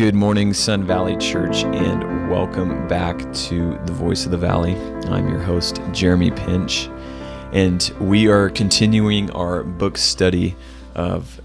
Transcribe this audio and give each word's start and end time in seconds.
Good 0.00 0.14
morning, 0.14 0.54
Sun 0.54 0.86
Valley 0.86 1.14
Church, 1.18 1.62
and 1.62 2.30
welcome 2.30 2.88
back 2.88 3.18
to 3.34 3.78
the 3.84 3.92
Voice 3.92 4.24
of 4.24 4.30
the 4.30 4.38
Valley. 4.38 4.74
I'm 5.10 5.28
your 5.28 5.40
host, 5.40 5.78
Jeremy 5.92 6.30
Pinch, 6.30 6.88
and 7.52 7.82
we 8.00 8.26
are 8.26 8.48
continuing 8.48 9.30
our 9.32 9.62
book 9.62 9.98
study 9.98 10.56
of 10.94 11.42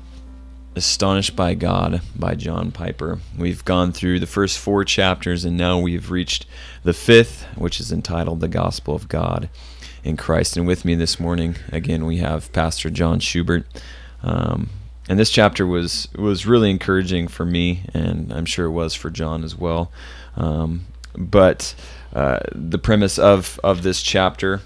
Astonished 0.73 1.35
by 1.35 1.53
God 1.53 1.99
by 2.15 2.35
John 2.35 2.71
Piper. 2.71 3.19
We've 3.37 3.65
gone 3.65 3.91
through 3.91 4.21
the 4.21 4.25
first 4.25 4.57
four 4.57 4.85
chapters, 4.85 5.43
and 5.43 5.57
now 5.57 5.77
we've 5.77 6.09
reached 6.09 6.45
the 6.83 6.93
fifth, 6.93 7.45
which 7.57 7.81
is 7.81 7.91
entitled 7.91 8.39
The 8.39 8.47
Gospel 8.47 8.95
of 8.95 9.09
God 9.09 9.49
in 10.01 10.15
Christ. 10.15 10.55
And 10.55 10.65
with 10.65 10.85
me 10.85 10.95
this 10.95 11.19
morning, 11.19 11.57
again, 11.73 12.05
we 12.05 12.19
have 12.19 12.53
Pastor 12.53 12.89
John 12.89 13.19
Schubert. 13.19 13.65
Um, 14.23 14.69
and 15.07 15.19
this 15.19 15.29
chapter 15.29 15.67
was 15.67 16.07
was 16.15 16.45
really 16.45 16.69
encouraging 16.69 17.27
for 17.27 17.45
me, 17.45 17.83
and 17.93 18.33
I'm 18.33 18.45
sure 18.45 18.65
it 18.65 18.71
was 18.71 18.95
for 18.95 19.09
John 19.09 19.43
as 19.43 19.55
well. 19.55 19.91
Um, 20.35 20.85
but 21.17 21.75
uh, 22.13 22.39
the 22.51 22.79
premise 22.79 23.19
of 23.19 23.59
of 23.63 23.83
this 23.83 24.01
chapter 24.01 24.61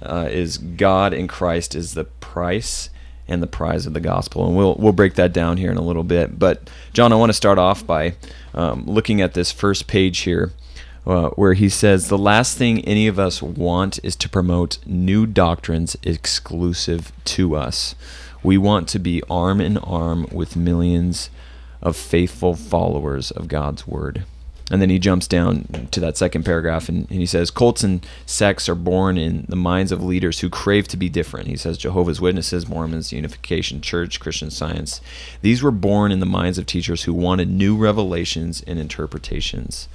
uh, 0.00 0.28
is 0.30 0.58
God 0.58 1.12
in 1.12 1.28
Christ 1.28 1.74
is 1.74 1.94
the 1.94 2.04
price 2.04 2.90
and 3.28 3.42
the 3.42 3.46
prize 3.46 3.86
of 3.86 3.92
the 3.92 4.00
gospel, 4.00 4.46
and 4.46 4.56
we'll 4.56 4.76
we'll 4.76 4.92
break 4.92 5.14
that 5.14 5.32
down 5.32 5.58
here 5.58 5.70
in 5.70 5.76
a 5.76 5.82
little 5.82 6.04
bit. 6.04 6.38
But 6.38 6.70
John, 6.92 7.12
I 7.12 7.16
want 7.16 7.30
to 7.30 7.34
start 7.34 7.58
off 7.58 7.86
by 7.86 8.14
um, 8.54 8.84
looking 8.86 9.20
at 9.20 9.34
this 9.34 9.52
first 9.52 9.86
page 9.86 10.20
here. 10.20 10.52
Uh, 11.04 11.30
where 11.30 11.54
he 11.54 11.68
says, 11.68 12.08
The 12.08 12.16
last 12.16 12.56
thing 12.56 12.80
any 12.84 13.08
of 13.08 13.18
us 13.18 13.42
want 13.42 13.98
is 14.04 14.14
to 14.14 14.28
promote 14.28 14.78
new 14.86 15.26
doctrines 15.26 15.96
exclusive 16.04 17.10
to 17.24 17.56
us. 17.56 17.96
We 18.42 18.58
want 18.58 18.88
to 18.88 18.98
be 18.98 19.22
arm 19.30 19.60
in 19.60 19.78
arm 19.78 20.26
with 20.32 20.56
millions 20.56 21.30
of 21.80 21.96
faithful 21.96 22.54
followers 22.54 23.30
of 23.30 23.48
God's 23.48 23.86
word. 23.86 24.24
And 24.70 24.80
then 24.80 24.88
he 24.88 24.98
jumps 24.98 25.26
down 25.26 25.88
to 25.90 26.00
that 26.00 26.16
second 26.16 26.44
paragraph 26.44 26.88
and, 26.88 27.06
and, 27.10 27.20
he 27.20 27.26
says, 27.26 27.50
Cults 27.50 27.84
and 27.84 28.06
sects 28.24 28.70
are 28.70 28.74
born 28.74 29.18
in 29.18 29.44
the 29.48 29.56
minds 29.56 29.92
of 29.92 30.02
leaders 30.02 30.40
who 30.40 30.48
crave 30.48 30.88
to 30.88 30.96
be 30.96 31.10
different. 31.10 31.48
He 31.48 31.56
says, 31.56 31.76
Jehovah's 31.76 32.22
Witnesses, 32.22 32.66
Mormons, 32.66 33.12
Unification 33.12 33.82
Church, 33.82 34.18
Christian 34.18 34.50
Science. 34.50 35.02
These 35.42 35.62
were 35.62 35.72
born 35.72 36.10
in 36.10 36.20
the 36.20 36.26
minds 36.26 36.56
of 36.56 36.64
teachers 36.64 37.02
who 37.02 37.12
wanted 37.12 37.50
new 37.50 37.76
revelations 37.76 38.62
and 38.66 38.78
interpretations. 38.78 39.88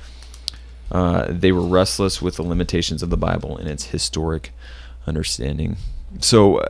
Uh, 0.91 1.25
they 1.27 1.51
were 1.51 1.65
restless 1.65 2.21
with 2.21 2.35
the 2.35 2.43
limitations 2.43 3.01
of 3.01 3.09
the 3.09 3.17
Bible 3.17 3.57
and 3.57 3.67
its 3.67 3.85
historic 3.85 4.51
understanding. 5.07 5.77
So, 6.19 6.63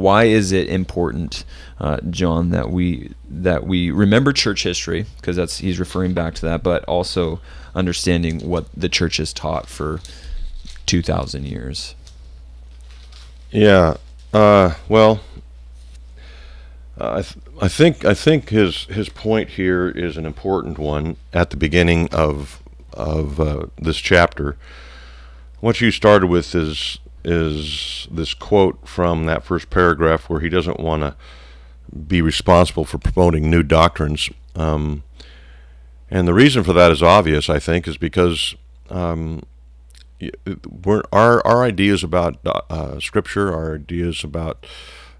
why 0.00 0.24
is 0.24 0.52
it 0.52 0.68
important, 0.68 1.44
uh, 1.78 1.98
John, 2.08 2.50
that 2.50 2.70
we 2.70 3.12
that 3.28 3.66
we 3.66 3.90
remember 3.90 4.32
church 4.32 4.62
history 4.62 5.06
because 5.16 5.36
that's 5.36 5.58
he's 5.58 5.78
referring 5.78 6.14
back 6.14 6.34
to 6.36 6.42
that, 6.46 6.62
but 6.62 6.84
also 6.84 7.40
understanding 7.74 8.48
what 8.48 8.66
the 8.76 8.88
church 8.88 9.18
has 9.18 9.32
taught 9.32 9.68
for 9.68 10.00
two 10.86 11.02
thousand 11.02 11.46
years. 11.46 11.94
Yeah. 13.50 13.96
Uh, 14.32 14.74
well, 14.88 15.20
I 16.96 17.22
th- 17.22 17.36
I 17.60 17.68
think 17.68 18.04
I 18.04 18.14
think 18.14 18.50
his 18.50 18.84
his 18.84 19.08
point 19.08 19.50
here 19.50 19.88
is 19.88 20.16
an 20.16 20.26
important 20.26 20.78
one 20.78 21.16
at 21.32 21.50
the 21.50 21.56
beginning 21.56 22.08
of 22.12 22.62
of 22.92 23.40
uh, 23.40 23.66
this 23.78 23.98
chapter. 23.98 24.56
What 25.60 25.80
you 25.80 25.90
started 25.90 26.28
with 26.28 26.54
is 26.54 26.98
is 27.24 28.08
this 28.10 28.34
quote 28.34 28.86
from 28.86 29.26
that 29.26 29.44
first 29.44 29.70
paragraph 29.70 30.28
where 30.30 30.40
he 30.40 30.48
doesn't 30.48 30.80
want 30.80 31.02
to 31.02 31.16
be 32.06 32.22
responsible 32.22 32.84
for 32.84 32.98
promoting 32.98 33.50
new 33.50 33.62
doctrines. 33.62 34.30
Um, 34.54 35.02
and 36.10 36.26
the 36.26 36.34
reason 36.34 36.64
for 36.64 36.72
that 36.72 36.90
is 36.90 37.02
obvious, 37.02 37.48
I 37.48 37.58
think, 37.58 37.86
is 37.86 37.96
because 37.96 38.54
um, 38.88 39.42
our 41.12 41.46
our 41.46 41.62
ideas 41.62 42.02
about 42.02 42.38
uh, 42.44 43.00
Scripture, 43.00 43.54
our 43.54 43.74
ideas 43.74 44.24
about 44.24 44.66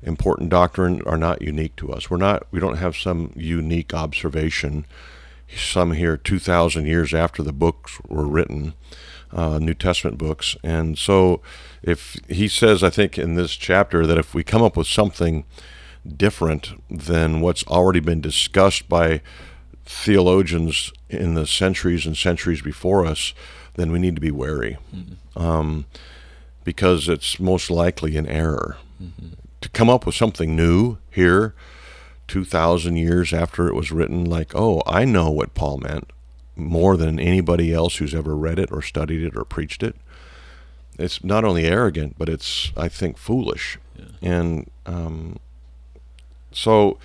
important 0.02 0.50
doctrine, 0.50 1.02
are 1.06 1.16
not 1.16 1.42
unique 1.42 1.76
to 1.76 1.92
us. 1.92 2.10
We're 2.10 2.16
not. 2.16 2.46
We 2.50 2.60
don't 2.60 2.76
have 2.76 2.96
some 2.96 3.32
unique 3.36 3.94
observation. 3.94 4.84
Some 5.56 5.92
here, 5.92 6.16
two 6.16 6.38
thousand 6.38 6.86
years 6.86 7.14
after 7.14 7.42
the 7.42 7.52
books 7.52 8.00
were 8.08 8.26
written, 8.26 8.74
uh, 9.32 9.58
New 9.58 9.74
Testament 9.74 10.18
books, 10.18 10.56
and 10.62 10.98
so 10.98 11.40
if 11.82 12.16
he 12.28 12.48
says, 12.48 12.82
I 12.82 12.90
think 12.90 13.18
in 13.18 13.34
this 13.34 13.52
chapter 13.52 14.06
that 14.06 14.18
if 14.18 14.34
we 14.34 14.42
come 14.44 14.62
up 14.62 14.76
with 14.76 14.86
something 14.86 15.44
different 16.16 16.72
than 16.90 17.40
what's 17.40 17.66
already 17.66 18.00
been 18.00 18.20
discussed 18.20 18.88
by 18.88 19.20
theologians 19.84 20.92
in 21.08 21.34
the 21.34 21.46
centuries 21.46 22.06
and 22.06 22.16
centuries 22.16 22.62
before 22.62 23.06
us, 23.06 23.34
then 23.74 23.92
we 23.92 23.98
need 23.98 24.14
to 24.14 24.20
be 24.20 24.30
wary, 24.30 24.78
mm-hmm. 24.94 25.38
um, 25.38 25.86
because 26.64 27.08
it's 27.08 27.40
most 27.40 27.70
likely 27.70 28.16
an 28.16 28.26
error. 28.26 28.76
Mm-hmm. 29.02 29.28
To 29.60 29.68
come 29.68 29.90
up 29.90 30.06
with 30.06 30.14
something 30.14 30.56
new 30.56 30.98
here, 31.10 31.54
two 32.26 32.44
thousand 32.44 32.96
years 32.96 33.32
after 33.32 33.68
it 33.68 33.74
was 33.74 33.92
written, 33.92 34.24
like, 34.24 34.54
oh, 34.54 34.82
I 34.86 35.04
know 35.04 35.30
what 35.30 35.54
Paul 35.54 35.78
meant 35.78 36.10
more 36.60 36.96
than 36.96 37.18
anybody 37.18 37.72
else 37.72 37.96
who's 37.96 38.14
ever 38.14 38.36
read 38.36 38.58
it 38.58 38.70
or 38.70 38.82
studied 38.82 39.22
it 39.22 39.36
or 39.36 39.44
preached 39.44 39.82
it 39.82 39.96
it's 41.00 41.24
not 41.24 41.44
only 41.44 41.64
arrogant, 41.64 42.16
but 42.18 42.28
it's 42.28 42.72
I 42.76 42.88
think 42.88 43.16
foolish. 43.16 43.78
Yeah. 43.96 44.04
And 44.22 44.70
um, 44.86 45.38
so, 46.52 46.98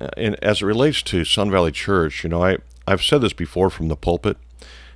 uh, 0.00 0.08
and 0.16 0.36
as 0.42 0.62
it 0.62 0.66
relates 0.66 1.02
to 1.02 1.24
Sun 1.24 1.50
Valley 1.50 1.72
Church, 1.72 2.22
you 2.22 2.30
know, 2.30 2.42
I 2.42 2.58
I've 2.86 3.02
said 3.02 3.20
this 3.20 3.32
before 3.32 3.70
from 3.70 3.88
the 3.88 3.96
pulpit, 3.96 4.36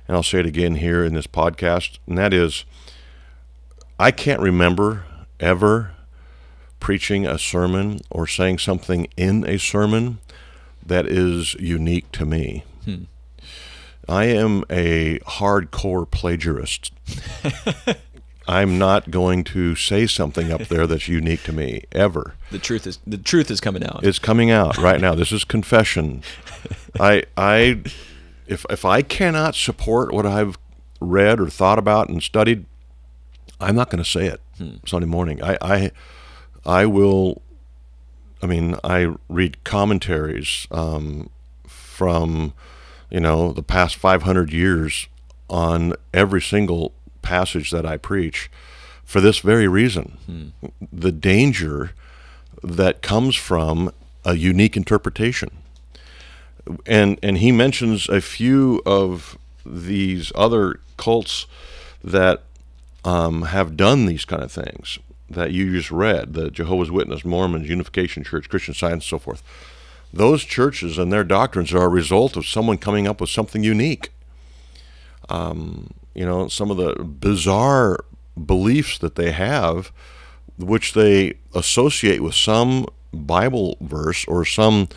and 0.07 0.15
I'll 0.15 0.23
say 0.23 0.39
it 0.39 0.45
again 0.45 0.75
here 0.75 1.03
in 1.03 1.13
this 1.13 1.27
podcast, 1.27 1.99
and 2.07 2.17
that 2.17 2.33
is, 2.33 2.65
I 3.99 4.11
can't 4.11 4.41
remember 4.41 5.05
ever 5.39 5.91
preaching 6.79 7.25
a 7.25 7.37
sermon 7.37 7.99
or 8.09 8.25
saying 8.25 8.59
something 8.59 9.07
in 9.17 9.47
a 9.47 9.57
sermon 9.57 10.19
that 10.85 11.05
is 11.05 11.53
unique 11.55 12.11
to 12.13 12.25
me. 12.25 12.63
Hmm. 12.85 13.03
I 14.07 14.25
am 14.25 14.63
a 14.69 15.19
hardcore 15.19 16.09
plagiarist. 16.09 16.91
I'm 18.47 18.77
not 18.77 19.09
going 19.09 19.45
to 19.45 19.75
say 19.75 20.05
something 20.05 20.51
up 20.51 20.63
there 20.63 20.85
that's 20.85 21.07
unique 21.07 21.43
to 21.43 21.53
me 21.53 21.85
ever. 21.93 22.35
The 22.51 22.59
truth 22.59 22.85
is 22.85 22.99
the 23.07 23.17
truth 23.17 23.49
is 23.49 23.61
coming 23.61 23.83
out. 23.83 24.03
It's 24.03 24.19
coming 24.19 24.51
out 24.51 24.77
right 24.77 24.99
now. 24.99 25.15
This 25.15 25.31
is 25.31 25.45
confession. 25.45 26.23
I 26.99 27.23
I 27.37 27.83
if 28.45 28.65
if 28.69 28.83
I 28.83 29.01
cannot 29.01 29.55
support 29.55 30.13
what 30.13 30.25
I've 30.25 30.57
read 30.99 31.39
or 31.39 31.49
thought 31.49 31.79
about 31.79 32.09
and 32.09 32.21
studied, 32.21 32.65
I'm 33.61 33.75
not 33.75 33.89
going 33.89 34.03
to 34.03 34.09
say 34.09 34.27
it 34.27 34.41
hmm. 34.57 34.75
Sunday 34.85 35.07
morning. 35.07 35.41
I 35.41 35.57
I 35.61 35.91
I 36.65 36.85
will. 36.85 37.41
I 38.41 38.45
mean, 38.45 38.75
I 38.83 39.15
read 39.29 39.63
commentaries 39.63 40.67
um, 40.69 41.29
from 41.65 42.53
you 43.13 43.21
know 43.21 43.53
the 43.53 43.63
past 43.63 43.95
500 43.95 44.51
years 44.51 45.07
on 45.49 45.93
every 46.13 46.41
single 46.41 46.93
passage 47.21 47.71
that 47.71 47.85
I 47.85 47.95
preach 47.95 48.49
for 49.05 49.21
this 49.21 49.39
very 49.39 49.67
reason. 49.67 50.17
Hmm. 50.25 50.47
The 50.91 51.11
danger 51.11 51.91
that 52.63 53.01
comes 53.01 53.35
from 53.35 53.93
a 54.25 54.35
unique 54.35 54.75
interpretation. 54.75 55.51
And 56.85 57.19
and 57.21 57.37
he 57.37 57.51
mentions 57.51 58.09
a 58.09 58.19
few 58.19 58.81
of 58.85 59.37
these 59.65 60.31
other 60.33 60.79
cults 60.97 61.45
that 62.03 62.43
um, 63.05 63.43
have 63.43 63.77
done 63.77 64.05
these 64.05 64.25
kind 64.25 64.41
of 64.41 64.51
things 64.51 64.97
that 65.29 65.51
you 65.51 65.71
just 65.71 65.91
read 65.91 66.33
the 66.33 66.49
Jehovah's 66.49 66.91
Witness, 66.91 67.25
Mormons, 67.25 67.67
Unification 67.67 68.23
Church, 68.23 68.49
Christian 68.49 68.73
Science, 68.73 69.05
so 69.05 69.19
forth. 69.19 69.43
Those 70.13 70.43
churches 70.43 70.99
and 70.99 71.11
their 71.11 71.23
doctrines 71.23 71.73
are 71.73 71.85
a 71.85 71.89
result 71.89 72.37
of 72.37 72.45
someone 72.45 72.77
coming 72.77 73.07
up 73.07 73.19
with 73.19 73.31
something 73.31 73.63
unique. 73.63 74.11
Um, 75.27 75.89
you 76.13 76.23
know, 76.23 76.47
some 76.47 76.69
of 76.69 76.77
the 76.77 77.03
bizarre 77.03 78.05
beliefs 78.45 78.99
that 78.99 79.15
they 79.15 79.31
have, 79.31 79.91
which 80.59 80.93
they 80.93 81.33
associate 81.55 82.21
with 82.21 82.35
some 82.35 82.85
Bible 83.11 83.75
verse 83.81 84.23
or 84.27 84.45
some 84.45 84.87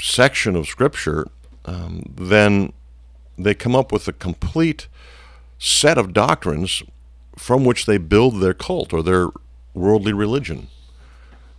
section 0.00 0.56
of 0.56 0.66
Scripture, 0.66 1.28
um, 1.64 2.02
then 2.16 2.72
they 3.38 3.54
come 3.54 3.76
up 3.76 3.92
with 3.92 4.08
a 4.08 4.12
complete 4.12 4.88
set 5.60 5.96
of 5.96 6.12
doctrines 6.12 6.82
from 7.36 7.64
which 7.64 7.86
they 7.86 7.96
build 7.96 8.40
their 8.40 8.54
cult 8.54 8.92
or 8.92 9.04
their 9.04 9.28
worldly 9.72 10.12
religion. 10.12 10.66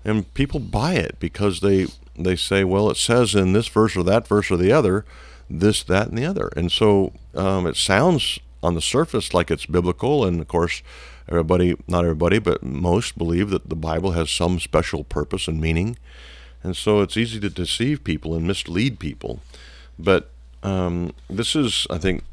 And 0.03 0.31
people 0.33 0.59
buy 0.59 0.95
it 0.95 1.15
because 1.19 1.62
they 1.62 1.88
they 2.15 2.36
say, 2.36 2.63
well, 2.63 2.89
it 2.89 2.98
says 2.98 3.36
in 3.36 3.54
this 3.54 3.68
verse 3.68 3.95
or 3.95 4.04
that 4.04 4.27
verse 4.27 4.51
or 4.51 4.57
the 4.57 4.71
other, 4.71 5.06
this, 5.50 5.83
that, 5.83 6.07
and 6.07 6.18
the 6.18 6.25
other. 6.25 6.50
And 6.56 6.71
so 6.71 7.13
um, 7.36 7.68
it 7.68 7.75
sounds 7.75 8.39
on 8.62 8.75
the 8.75 8.81
surface 8.81 9.33
like 9.33 9.51
it's 9.51 9.65
biblical, 9.65 10.25
and 10.25 10.39
of 10.39 10.48
course, 10.48 10.81
everybody, 11.27 11.75
not 11.88 12.04
everybody, 12.04 12.39
but 12.39 12.63
most 12.63 13.18
believe 13.18 13.50
that 13.50 13.69
the 13.69 13.75
Bible 13.75 14.12
has 14.12 14.31
some 14.31 14.60
special 14.60 15.04
purpose 15.04 15.48
and 15.48 15.60
meaning. 15.60 15.98
And 16.63 16.77
so 16.77 17.01
it's 17.01 17.18
easy 17.18 17.39
to 17.42 17.50
deceive 17.50 18.04
people 18.04 18.36
and 18.36 18.48
mislead 18.48 19.00
people. 19.00 19.42
But 20.00 20.30
um, 20.63 21.13
this 21.30 21.56
is, 21.56 21.86
I 21.89 21.98
think, 21.98 22.24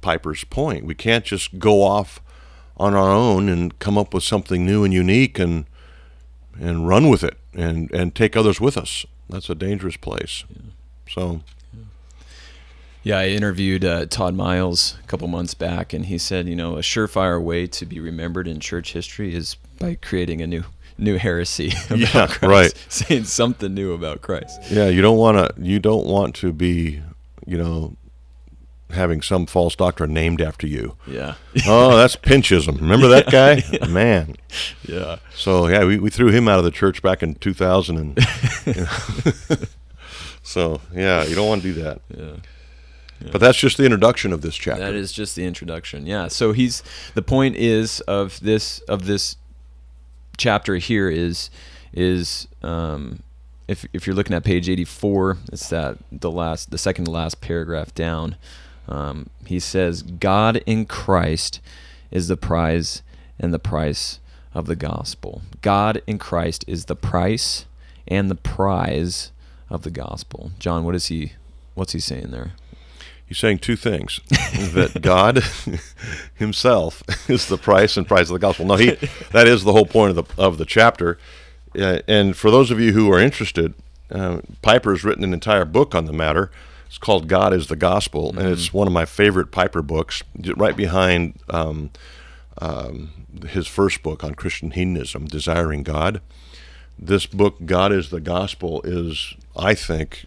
Piper's 0.00 0.44
point. 0.44 0.84
We 0.84 0.94
can't 0.94 1.24
just 1.24 1.58
go 1.58 1.82
off 1.82 2.20
on 2.76 2.94
our 2.94 3.10
own 3.10 3.48
and 3.48 3.78
come 3.78 3.98
up 3.98 4.14
with 4.14 4.22
something 4.22 4.64
new 4.64 4.84
and 4.84 4.92
unique 4.94 5.38
and 5.38 5.66
and 6.60 6.88
run 6.88 7.08
with 7.08 7.22
it 7.22 7.36
and 7.54 7.90
and 7.92 8.14
take 8.14 8.36
others 8.36 8.60
with 8.60 8.76
us. 8.76 9.04
That's 9.28 9.50
a 9.50 9.54
dangerous 9.54 9.96
place. 9.96 10.44
Yeah. 10.50 10.62
So. 11.08 11.40
Yeah, 13.04 13.20
I 13.20 13.28
interviewed 13.28 13.84
uh, 13.84 14.06
Todd 14.06 14.34
Miles 14.34 14.96
a 15.02 15.06
couple 15.06 15.28
months 15.28 15.54
back, 15.54 15.92
and 15.92 16.06
he 16.06 16.18
said, 16.18 16.48
you 16.48 16.56
know, 16.56 16.76
a 16.76 16.80
surefire 16.80 17.42
way 17.42 17.66
to 17.66 17.86
be 17.86 18.00
remembered 18.00 18.46
in 18.46 18.60
church 18.60 18.92
history 18.92 19.34
is 19.34 19.54
by 19.78 19.94
creating 19.94 20.42
a 20.42 20.46
new 20.46 20.64
new 20.98 21.16
heresy 21.16 21.72
about 21.86 21.98
yeah, 21.98 22.26
Christ, 22.26 22.42
right. 22.42 22.74
saying 22.88 23.24
something 23.24 23.72
new 23.72 23.92
about 23.92 24.20
Christ. 24.20 24.60
Yeah, 24.70 24.88
you 24.88 25.00
don't 25.00 25.16
want 25.16 25.38
to 25.38 25.62
you 25.62 25.78
don't 25.78 26.06
want 26.06 26.34
to 26.36 26.52
be, 26.52 27.00
you 27.46 27.56
know, 27.56 27.96
having 28.90 29.20
some 29.22 29.46
false 29.46 29.76
doctrine 29.76 30.12
named 30.12 30.40
after 30.40 30.66
you. 30.66 30.96
Yeah. 31.06 31.34
oh, 31.66 31.96
that's 31.96 32.16
Pinchism. 32.16 32.76
Remember 32.76 33.08
that 33.08 33.26
guy? 33.30 33.62
Yeah. 33.70 33.86
Man. 33.86 34.36
Yeah. 34.86 35.18
So 35.34 35.66
yeah, 35.68 35.84
we, 35.84 35.98
we 35.98 36.10
threw 36.10 36.28
him 36.28 36.48
out 36.48 36.58
of 36.58 36.64
the 36.64 36.70
church 36.70 37.02
back 37.02 37.22
in 37.22 37.34
2000, 37.36 37.96
and 37.98 38.18
you 38.66 38.74
know. 38.82 39.56
so 40.42 40.80
yeah, 40.94 41.24
you 41.24 41.34
don't 41.34 41.48
want 41.48 41.62
to 41.62 41.74
do 41.74 41.82
that. 41.82 42.00
Yeah. 42.16 42.36
yeah. 43.20 43.28
But 43.30 43.40
that's 43.40 43.58
just 43.58 43.76
the 43.76 43.84
introduction 43.84 44.32
of 44.32 44.40
this 44.42 44.56
chapter. 44.56 44.84
That 44.84 44.94
is 44.94 45.12
just 45.12 45.36
the 45.36 45.44
introduction. 45.44 46.06
Yeah. 46.06 46.28
So 46.28 46.52
he's 46.52 46.82
the 47.14 47.22
point 47.22 47.56
is 47.56 48.00
of 48.02 48.40
this 48.40 48.80
of 48.80 49.06
this 49.06 49.36
chapter 50.38 50.76
here 50.76 51.08
is 51.10 51.50
is 51.92 52.48
um, 52.62 53.22
if 53.66 53.84
if 53.92 54.06
you're 54.06 54.16
looking 54.16 54.34
at 54.34 54.44
page 54.44 54.68
84, 54.68 55.36
it's 55.52 55.68
that 55.68 55.98
the 56.10 56.30
last 56.30 56.70
the 56.70 56.78
second 56.78 57.04
to 57.04 57.10
last 57.10 57.40
paragraph 57.40 57.94
down. 57.94 58.36
Um, 58.88 59.28
he 59.46 59.60
says, 59.60 60.02
God 60.02 60.62
in 60.66 60.86
Christ 60.86 61.60
is 62.10 62.28
the 62.28 62.36
prize 62.36 63.02
and 63.38 63.52
the 63.52 63.58
price 63.58 64.18
of 64.54 64.66
the 64.66 64.76
gospel. 64.76 65.42
God 65.62 66.02
in 66.06 66.18
Christ 66.18 66.64
is 66.66 66.86
the 66.86 66.96
price 66.96 67.66
and 68.06 68.30
the 68.30 68.34
prize 68.34 69.30
of 69.70 69.82
the 69.82 69.90
gospel. 69.90 70.52
John, 70.58 70.84
what 70.84 70.94
is 70.94 71.06
he 71.06 71.32
what's 71.74 71.92
he 71.92 72.00
saying 72.00 72.30
there? 72.30 72.52
He's 73.26 73.38
saying 73.38 73.58
two 73.58 73.76
things: 73.76 74.20
that 74.30 75.00
God 75.02 75.44
Himself 76.34 77.02
is 77.30 77.46
the 77.46 77.58
price 77.58 77.96
and 77.96 78.08
price 78.08 78.30
of 78.30 78.34
the 78.34 78.38
gospel. 78.38 78.64
No, 78.64 78.76
he 78.76 78.92
that 79.32 79.46
is 79.46 79.64
the 79.64 79.72
whole 79.72 79.86
point 79.86 80.16
of 80.16 80.26
the 80.26 80.42
of 80.42 80.58
the 80.58 80.64
chapter. 80.64 81.18
Uh, 81.78 81.98
and 82.08 82.36
for 82.36 82.50
those 82.50 82.70
of 82.70 82.80
you 82.80 82.92
who 82.92 83.12
are 83.12 83.20
interested, 83.20 83.74
uh, 84.10 84.38
Piper 84.62 84.92
has 84.92 85.04
written 85.04 85.22
an 85.22 85.34
entire 85.34 85.66
book 85.66 85.94
on 85.94 86.06
the 86.06 86.12
matter. 86.14 86.50
It's 86.88 86.98
called 86.98 87.28
God 87.28 87.52
is 87.52 87.66
the 87.66 87.76
Gospel, 87.76 88.30
mm-hmm. 88.30 88.38
and 88.38 88.48
it's 88.48 88.72
one 88.72 88.86
of 88.86 88.92
my 88.92 89.04
favorite 89.04 89.50
Piper 89.50 89.82
books, 89.82 90.22
right 90.56 90.74
behind 90.74 91.38
um, 91.50 91.90
um, 92.60 93.26
his 93.46 93.66
first 93.66 94.02
book 94.02 94.24
on 94.24 94.34
Christian 94.34 94.70
hedonism, 94.70 95.26
Desiring 95.26 95.82
God. 95.82 96.22
This 96.98 97.26
book, 97.26 97.58
God 97.66 97.92
is 97.92 98.08
the 98.08 98.20
Gospel, 98.20 98.80
is, 98.84 99.34
I 99.54 99.74
think, 99.74 100.24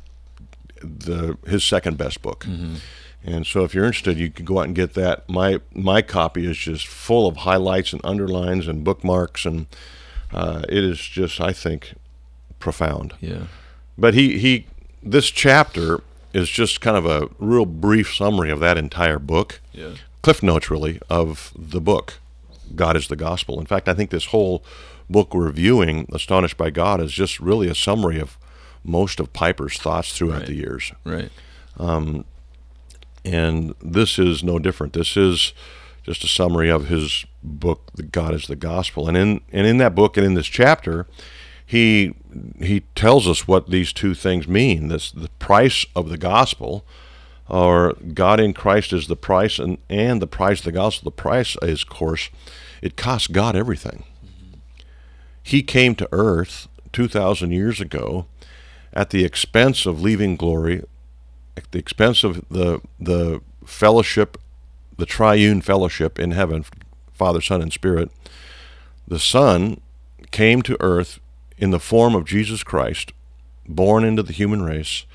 the 0.82 1.38
his 1.48 1.64
second 1.64 1.98
best 1.98 2.22
book. 2.22 2.46
Mm-hmm. 2.46 2.76
And 3.24 3.46
so, 3.46 3.64
if 3.64 3.74
you're 3.74 3.86
interested, 3.86 4.18
you 4.18 4.32
can 4.32 4.46
go 4.46 4.60
out 4.60 4.66
and 4.66 4.76
get 4.76 4.94
that. 4.94 5.28
My 5.28 5.62
my 5.74 6.02
copy 6.02 6.46
is 6.46 6.58
just 6.58 6.88
full 6.88 7.28
of 7.28 7.38
highlights 7.38 7.92
and 7.92 8.02
underlines 8.04 8.68
and 8.68 8.84
bookmarks, 8.84 9.46
and 9.46 9.68
uh, 10.32 10.64
it 10.70 10.84
is 10.84 11.00
just, 11.00 11.42
I 11.42 11.54
think, 11.54 11.96
profound. 12.60 13.14
Yeah. 13.20 13.48
But 13.98 14.14
he 14.14 14.40
he 14.40 14.68
this 15.04 15.30
chapter 15.30 16.02
is 16.34 16.50
just 16.50 16.82
kind 16.82 16.98
of 16.98 17.06
a 17.06 17.30
real 17.40 17.66
brief 17.66 18.14
summary 18.14 18.52
of 18.52 18.60
that 18.60 18.78
entire 18.78 19.20
book. 19.20 19.62
Yeah. 19.74 19.96
Cliff 20.22 20.44
notes, 20.44 20.70
really, 20.70 21.00
of 21.10 21.52
the 21.58 21.82
book, 21.82 22.20
God 22.76 22.96
is 22.96 23.08
the 23.08 23.16
Gospel. 23.16 23.60
In 23.60 23.66
fact, 23.66 23.90
I 23.90 23.94
think 23.94 24.12
this 24.12 24.26
whole 24.28 24.64
book 25.10 25.34
we're 25.34 25.46
reviewing, 25.46 26.08
Astonished 26.12 26.58
by 26.58 26.70
God, 26.70 27.02
is 27.02 27.12
just 27.12 27.40
really 27.40 27.68
a 27.68 27.76
summary 27.76 28.20
of 28.20 28.38
most 28.84 29.20
of 29.20 29.34
Piper's 29.34 29.78
thoughts 29.78 30.16
throughout 30.18 30.40
right. 30.40 30.48
the 30.48 30.56
years. 30.56 30.92
Right. 31.04 31.32
Um, 31.78 32.26
and 33.24 33.74
this 33.82 34.18
is 34.18 34.44
no 34.44 34.60
different. 34.60 34.94
This 34.94 35.16
is 35.16 35.54
just 36.04 36.24
a 36.24 36.28
summary 36.28 36.70
of 36.70 36.88
his 36.88 37.26
book, 37.44 37.92
"The 37.94 38.04
God 38.04 38.34
is 38.34 38.48
the 38.48 38.56
Gospel." 38.56 39.08
And 39.08 39.16
in 39.16 39.42
and 39.52 39.68
in 39.68 39.78
that 39.78 39.94
book 39.94 40.18
and 40.18 40.26
in 40.26 40.34
this 40.34 40.48
chapter, 40.48 41.08
he 41.66 42.14
he 42.60 42.82
tells 42.96 43.28
us 43.28 43.48
what 43.48 43.70
these 43.70 43.94
two 43.94 44.14
things 44.14 44.48
mean. 44.48 44.88
This 44.88 45.12
the 45.12 45.30
price 45.40 45.86
of 45.96 46.10
the 46.10 46.18
gospel, 46.18 46.86
or 47.50 47.94
God 48.14 48.40
in 48.40 48.54
Christ 48.54 48.94
is 48.94 49.08
the 49.08 49.16
price, 49.16 49.60
and 49.60 49.78
and 49.90 50.22
the 50.22 50.28
price 50.28 50.60
of 50.60 50.66
the 50.66 50.72
gospel. 50.72 51.12
The 51.12 51.22
price 51.22 51.56
is, 51.62 51.84
of 51.84 51.90
course, 51.90 52.30
it 52.82 52.96
costs 52.96 53.28
God 53.28 53.56
everything. 53.56 54.04
Mm-hmm. 54.26 54.58
He 55.44 55.64
came 55.64 55.96
to 55.96 56.10
earth 56.12 56.68
two 56.92 57.08
thousand 57.08 57.52
years 57.52 57.80
ago, 57.80 58.26
at 58.94 59.10
the 59.12 59.24
expense 59.24 59.86
of 59.86 60.02
leaving 60.02 60.36
glory, 60.36 60.84
at 61.56 61.72
the 61.72 61.80
expense 61.80 62.24
of 62.24 62.46
the 62.50 62.82
the 63.00 63.42
fellowship, 63.66 64.38
the 64.98 65.06
triune 65.06 65.62
fellowship 65.62 66.20
in 66.20 66.32
heaven, 66.32 66.66
Father, 67.14 67.42
Son, 67.42 67.62
and 67.62 67.72
Spirit. 67.72 68.12
The 69.08 69.20
Son 69.20 69.80
came 70.32 70.62
to 70.62 70.78
earth 70.80 71.20
in 71.62 71.70
the 71.70 71.80
form 71.80 72.16
of 72.16 72.26
Jesus 72.26 72.64
Christ, 72.64 73.14
born 73.68 74.04
into 74.04 74.24
the 74.24 74.34
human 74.34 74.64
race, 74.64 75.06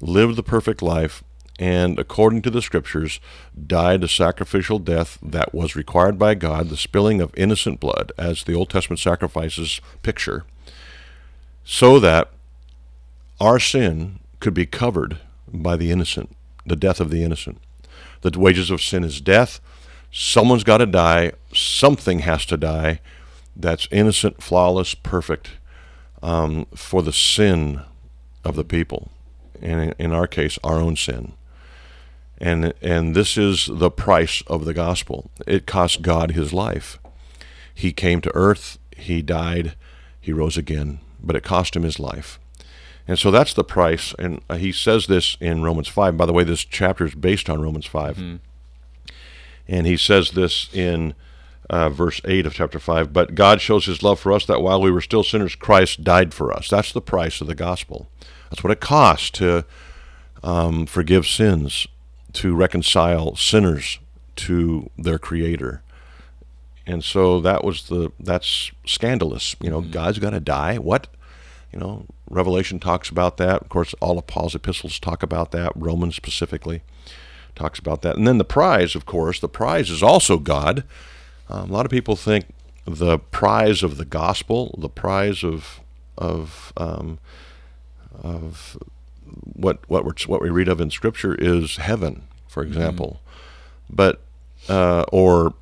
lived 0.00 0.36
the 0.36 0.42
perfect 0.42 0.80
life, 0.80 1.22
and 1.58 1.98
according 1.98 2.40
to 2.42 2.50
the 2.50 2.62
scriptures, 2.62 3.20
died 3.66 4.02
a 4.02 4.08
sacrificial 4.08 4.78
death 4.78 5.18
that 5.22 5.54
was 5.54 5.76
required 5.76 6.18
by 6.18 6.34
God, 6.34 6.70
the 6.70 6.76
spilling 6.76 7.20
of 7.20 7.36
innocent 7.36 7.80
blood, 7.80 8.10
as 8.16 8.44
the 8.44 8.54
Old 8.54 8.70
Testament 8.70 8.98
sacrifices 8.98 9.80
picture, 10.02 10.46
so 11.64 12.00
that 12.00 12.30
our 13.38 13.60
sin 13.60 14.20
could 14.40 14.54
be 14.54 14.66
covered 14.66 15.18
by 15.52 15.76
the 15.76 15.90
innocent, 15.90 16.34
the 16.64 16.76
death 16.76 17.00
of 17.00 17.10
the 17.10 17.22
innocent. 17.22 17.60
The 18.22 18.38
wages 18.38 18.70
of 18.70 18.82
sin 18.82 19.04
is 19.04 19.20
death. 19.20 19.60
Someone's 20.10 20.64
got 20.64 20.78
to 20.78 20.86
die. 20.86 21.32
Something 21.52 22.20
has 22.20 22.46
to 22.46 22.56
die 22.56 23.00
that's 23.54 23.88
innocent, 23.90 24.42
flawless, 24.42 24.94
perfect 24.94 25.50
um, 26.22 26.66
for 26.74 27.02
the 27.02 27.12
sin 27.12 27.82
of 28.44 28.56
the 28.56 28.64
people, 28.64 29.10
and 29.60 29.94
in 29.98 30.12
our 30.12 30.26
case, 30.26 30.58
our 30.62 30.76
own 30.76 30.96
sin. 30.96 31.32
And 32.40 32.72
and 32.80 33.16
this 33.16 33.36
is 33.36 33.68
the 33.70 33.90
price 33.90 34.42
of 34.46 34.64
the 34.64 34.74
gospel. 34.74 35.30
It 35.46 35.66
cost 35.66 36.02
God 36.02 36.32
His 36.32 36.52
life. 36.52 36.98
He 37.74 37.92
came 37.92 38.20
to 38.22 38.34
earth. 38.34 38.78
He 38.96 39.22
died. 39.22 39.74
He 40.20 40.32
rose 40.32 40.56
again, 40.56 40.98
but 41.22 41.36
it 41.36 41.44
cost 41.44 41.76
him 41.76 41.84
his 41.84 42.00
life. 42.00 42.40
And 43.06 43.18
so 43.18 43.30
that's 43.30 43.54
the 43.54 43.64
price. 43.64 44.14
And 44.18 44.42
he 44.56 44.72
says 44.72 45.06
this 45.06 45.36
in 45.40 45.62
Romans 45.62 45.88
5. 45.88 46.16
By 46.16 46.26
the 46.26 46.32
way, 46.32 46.44
this 46.44 46.64
chapter 46.64 47.06
is 47.06 47.14
based 47.14 47.48
on 47.48 47.62
Romans 47.62 47.86
5. 47.86 48.16
Mm-hmm. 48.16 48.36
And 49.68 49.86
he 49.86 49.96
says 49.96 50.32
this 50.32 50.68
in 50.74 51.14
uh, 51.70 51.88
verse 51.88 52.20
8 52.24 52.46
of 52.46 52.54
chapter 52.54 52.78
5. 52.78 53.12
But 53.12 53.34
God 53.34 53.60
shows 53.60 53.86
his 53.86 54.02
love 54.02 54.20
for 54.20 54.32
us 54.32 54.46
that 54.46 54.62
while 54.62 54.80
we 54.80 54.90
were 54.90 55.00
still 55.00 55.24
sinners, 55.24 55.54
Christ 55.54 56.04
died 56.04 56.34
for 56.34 56.52
us. 56.52 56.68
That's 56.68 56.92
the 56.92 57.00
price 57.00 57.40
of 57.40 57.46
the 57.46 57.54
gospel. 57.54 58.08
That's 58.50 58.64
what 58.64 58.70
it 58.70 58.80
costs 58.80 59.30
to 59.32 59.64
um, 60.42 60.86
forgive 60.86 61.26
sins, 61.26 61.86
to 62.34 62.54
reconcile 62.54 63.36
sinners 63.36 63.98
to 64.36 64.90
their 64.96 65.18
Creator. 65.18 65.82
And 66.86 67.04
so 67.04 67.40
that 67.40 67.64
was 67.64 67.88
the 67.88 68.12
that's 68.18 68.72
scandalous. 68.86 69.54
You 69.60 69.68
know, 69.68 69.82
mm-hmm. 69.82 69.90
God's 69.90 70.18
got 70.18 70.30
to 70.30 70.40
die. 70.40 70.78
What? 70.78 71.08
You 71.70 71.78
know, 71.78 72.06
Revelation 72.30 72.80
talks 72.80 73.10
about 73.10 73.36
that. 73.36 73.60
Of 73.60 73.68
course, 73.68 73.94
all 74.00 74.18
of 74.18 74.26
Paul's 74.26 74.54
epistles 74.54 74.98
talk 74.98 75.22
about 75.22 75.50
that. 75.50 75.72
Romans 75.76 76.16
specifically 76.16 76.82
talks 77.54 77.78
about 77.78 78.00
that. 78.02 78.16
And 78.16 78.26
then 78.26 78.38
the 78.38 78.44
prize, 78.44 78.94
of 78.94 79.04
course, 79.04 79.38
the 79.38 79.48
prize 79.48 79.90
is 79.90 80.02
also 80.02 80.38
God. 80.38 80.84
Um, 81.48 81.70
a 81.70 81.72
lot 81.72 81.86
of 81.86 81.90
people 81.90 82.16
think 82.16 82.46
the 82.84 83.18
prize 83.18 83.82
of 83.82 83.96
the 83.96 84.04
gospel, 84.04 84.74
the 84.78 84.88
prize 84.88 85.42
of 85.44 85.80
of 86.16 86.72
um, 86.76 87.18
of 88.22 88.78
what 89.42 89.78
what 89.88 90.04
we 90.04 90.12
what 90.26 90.42
we 90.42 90.50
read 90.50 90.68
of 90.68 90.80
in 90.80 90.90
Scripture 90.90 91.34
is 91.34 91.76
heaven, 91.76 92.24
for 92.48 92.62
mm-hmm. 92.62 92.72
example, 92.72 93.20
mm-hmm. 93.20 93.96
but 93.96 94.20
uh, 94.68 95.04
or 95.12 95.54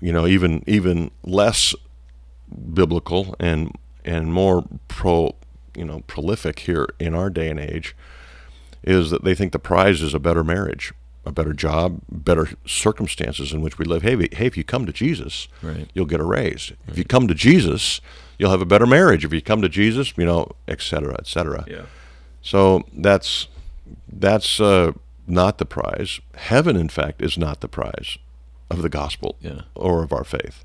you 0.00 0.12
know 0.12 0.26
even 0.26 0.62
even 0.66 1.10
less 1.24 1.74
biblical 2.72 3.34
and 3.40 3.72
and 4.04 4.32
more 4.32 4.64
pro 4.88 5.34
you 5.74 5.84
know 5.84 6.00
prolific 6.06 6.60
here 6.60 6.88
in 6.98 7.14
our 7.14 7.30
day 7.30 7.48
and 7.48 7.58
age 7.58 7.96
is 8.82 9.10
that 9.10 9.24
they 9.24 9.34
think 9.34 9.52
the 9.52 9.58
prize 9.58 10.02
is 10.02 10.12
a 10.12 10.18
better 10.18 10.44
marriage 10.44 10.92
a 11.26 11.32
better 11.32 11.52
job, 11.52 12.00
better 12.10 12.48
circumstances 12.66 13.52
in 13.52 13.60
which 13.62 13.78
we 13.78 13.84
live. 13.84 14.02
Hey, 14.02 14.16
hey, 14.32 14.46
if 14.46 14.56
you 14.56 14.64
come 14.64 14.86
to 14.86 14.92
Jesus, 14.92 15.48
right. 15.62 15.88
you'll 15.94 16.06
get 16.06 16.20
a 16.20 16.24
raise. 16.24 16.70
Right. 16.70 16.78
If 16.88 16.98
you 16.98 17.04
come 17.04 17.28
to 17.28 17.34
Jesus, 17.34 18.00
you'll 18.38 18.50
have 18.50 18.60
a 18.60 18.66
better 18.66 18.86
marriage. 18.86 19.24
If 19.24 19.32
you 19.32 19.40
come 19.40 19.62
to 19.62 19.68
Jesus, 19.68 20.12
you 20.16 20.24
know, 20.26 20.52
et 20.68 20.80
cetera, 20.82 21.16
et 21.18 21.26
cetera. 21.26 21.64
Yeah. 21.66 21.86
So 22.42 22.82
that's 22.92 23.48
that's 24.12 24.60
uh, 24.60 24.92
not 25.26 25.58
the 25.58 25.64
prize. 25.66 26.20
Heaven, 26.34 26.76
in 26.76 26.88
fact, 26.88 27.22
is 27.22 27.38
not 27.38 27.60
the 27.60 27.68
prize 27.68 28.18
of 28.70 28.82
the 28.82 28.88
gospel 28.88 29.36
Yeah. 29.40 29.62
or 29.74 30.02
of 30.02 30.12
our 30.12 30.24
faith. 30.24 30.64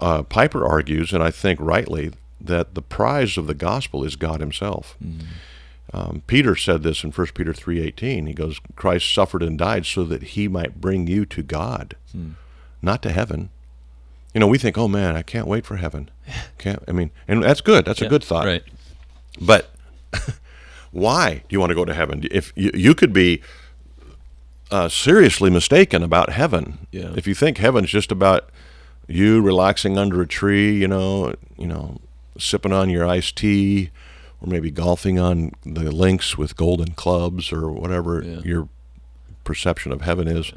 Uh, 0.00 0.22
Piper 0.24 0.66
argues, 0.66 1.12
and 1.12 1.22
I 1.22 1.30
think 1.30 1.60
rightly, 1.62 2.12
that 2.40 2.74
the 2.74 2.82
prize 2.82 3.38
of 3.38 3.46
the 3.46 3.54
gospel 3.54 4.02
is 4.04 4.16
God 4.16 4.40
Himself. 4.40 4.96
Um, 5.94 6.22
Peter 6.26 6.56
said 6.56 6.82
this 6.82 7.04
in 7.04 7.12
1 7.12 7.26
Peter 7.34 7.52
3:18. 7.52 8.26
He 8.26 8.32
goes, 8.32 8.60
"Christ 8.76 9.12
suffered 9.12 9.42
and 9.42 9.58
died 9.58 9.84
so 9.84 10.04
that 10.04 10.22
He 10.22 10.48
might 10.48 10.80
bring 10.80 11.06
you 11.06 11.26
to 11.26 11.42
God, 11.42 11.96
not 12.80 13.02
to 13.02 13.12
heaven." 13.12 13.50
You 14.34 14.40
know, 14.40 14.46
we 14.46 14.56
think, 14.58 14.78
"Oh 14.78 14.88
man, 14.88 15.16
I 15.16 15.22
can't 15.22 15.46
wait 15.46 15.66
for 15.66 15.76
heaven." 15.76 16.08
Can't. 16.58 16.82
I 16.88 16.92
mean, 16.92 17.10
and 17.28 17.42
that's 17.42 17.60
good. 17.60 17.84
That's 17.84 18.00
a 18.00 18.08
good 18.08 18.24
thought. 18.24 18.46
Right. 18.46 18.62
But 19.40 19.74
why 20.90 21.34
do 21.48 21.54
you 21.54 21.60
want 21.60 21.70
to 21.70 21.74
go 21.74 21.84
to 21.84 21.94
heaven? 21.94 22.26
If 22.30 22.52
you, 22.56 22.70
you 22.74 22.94
could 22.94 23.12
be 23.12 23.42
uh, 24.70 24.88
seriously 24.88 25.50
mistaken 25.50 26.02
about 26.02 26.30
heaven, 26.30 26.86
Yeah. 26.90 27.12
if 27.16 27.26
you 27.26 27.34
think 27.34 27.58
heaven's 27.58 27.90
just 27.90 28.10
about 28.10 28.48
you 29.08 29.42
relaxing 29.42 29.98
under 29.98 30.22
a 30.22 30.26
tree, 30.26 30.74
you 30.74 30.88
know, 30.88 31.34
you 31.58 31.66
know, 31.66 32.00
sipping 32.38 32.72
on 32.72 32.88
your 32.88 33.06
iced 33.06 33.36
tea, 33.36 33.90
or 34.42 34.48
maybe 34.50 34.70
golfing 34.70 35.18
on 35.18 35.52
the 35.64 35.90
links 35.92 36.36
with 36.36 36.56
golden 36.56 36.92
clubs, 36.92 37.52
or 37.52 37.70
whatever 37.70 38.22
Yeah. 38.22 38.40
your 38.44 38.68
perception 39.44 39.92
of 39.92 40.02
heaven 40.02 40.28
is, 40.28 40.52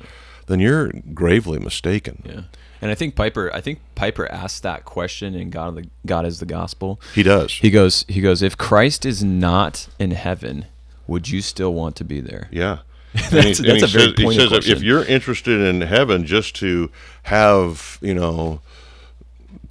then 0.47 0.59
you're 0.59 0.91
gravely 1.13 1.59
mistaken. 1.59 2.21
Yeah. 2.25 2.41
And 2.81 2.91
I 2.91 2.95
think 2.95 3.15
Piper 3.15 3.49
I 3.53 3.61
think 3.61 3.79
Piper 3.95 4.29
asked 4.31 4.61
that 4.63 4.85
question 4.85 5.33
in 5.33 5.49
God 5.49 5.75
the 5.75 5.85
God 6.05 6.25
is 6.25 6.39
the 6.39 6.45
gospel. 6.45 6.99
He 7.15 7.23
does. 7.23 7.53
He 7.53 7.69
goes 7.71 8.05
he 8.07 8.21
goes 8.21 8.41
if 8.43 8.57
Christ 8.57 9.05
is 9.05 9.23
not 9.23 9.87
in 9.97 10.11
heaven, 10.11 10.65
would 11.07 11.29
you 11.29 11.41
still 11.41 11.73
want 11.73 11.95
to 11.97 12.03
be 12.03 12.19
there? 12.21 12.47
Yeah. 12.51 12.79
That's- 13.31 13.59
he- 13.59 13.65
that's 13.65 13.83
a 13.83 13.87
very 13.87 14.05
says, 14.07 14.13
he 14.17 14.23
pointed 14.23 14.49
says 14.49 14.67
if- 14.69 14.77
if 14.77 14.83
you're 14.83 15.05
interested 15.05 15.61
in 15.61 15.81
heaven 15.81 16.25
just 16.25 16.53
to 16.57 16.91
have, 17.23 17.97
you 18.01 18.13
know, 18.13 18.59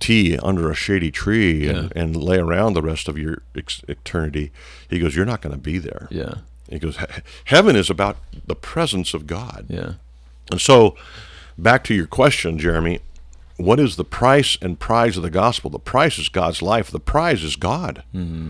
tea 0.04 0.36
under 0.38 0.70
a 0.70 0.74
shady 0.74 1.10
tree 1.10 1.66
and, 1.68 1.84
Yeah. 1.94 2.02
and 2.02 2.14
lay 2.16 2.38
around 2.38 2.74
the 2.74 2.82
rest 2.82 3.08
of 3.08 3.16
your 3.18 3.42
ex- 3.56 3.82
eternity, 3.88 4.50
he 4.90 4.98
goes, 4.98 5.14
you're 5.16 5.24
not 5.32 5.40
going 5.42 5.54
to 5.54 5.60
be 5.60 5.78
there. 5.78 6.08
Yeah. 6.10 6.34
He 6.68 6.78
goes, 6.78 6.96
heaven 7.46 7.76
is 7.76 7.90
about 7.90 8.16
the 8.46 8.54
presence 8.56 9.14
of 9.14 9.26
God. 9.26 9.66
Yeah. 9.68 9.92
And 10.50 10.60
so, 10.60 10.94
back 11.56 11.84
to 11.84 11.94
your 11.94 12.06
question, 12.06 12.58
Jeremy, 12.58 13.00
what 13.56 13.78
is 13.80 13.96
the 13.96 14.04
price 14.04 14.58
and 14.60 14.78
prize 14.78 15.16
of 15.16 15.22
the 15.22 15.30
gospel? 15.30 15.70
The 15.70 15.78
price 15.78 16.18
is 16.18 16.28
God's 16.28 16.60
life. 16.62 16.90
The 16.90 17.00
prize 17.00 17.42
is 17.44 17.56
God. 17.56 18.02
Mm-hmm. 18.14 18.48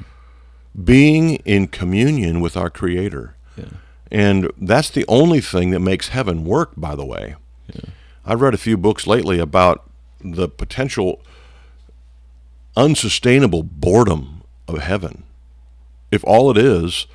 Being 0.83 1.37
in 1.45 1.69
communion 1.69 2.41
with 2.41 2.57
our 2.57 2.71
Creator. 2.71 3.37
Yeah. 3.57 3.65
And 4.11 4.51
that's 4.61 4.91
the 4.91 5.05
only 5.09 5.41
thing 5.41 5.71
that 5.71 5.81
makes 5.81 6.09
heaven 6.09 6.45
work, 6.45 6.73
by 6.77 6.95
the 6.97 7.05
way. 7.07 7.37
I've 8.27 8.41
read 8.41 8.55
a 8.55 8.59
few 8.59 8.77
books 8.77 9.07
lately 9.07 9.39
about 9.39 9.89
the 10.21 10.49
potential 10.49 11.21
unsustainable 12.77 13.63
boredom 13.63 14.43
of 14.69 14.79
heaven. 14.79 15.25
If 16.11 16.25
all 16.25 16.51
it 16.51 16.59
is 16.59 17.07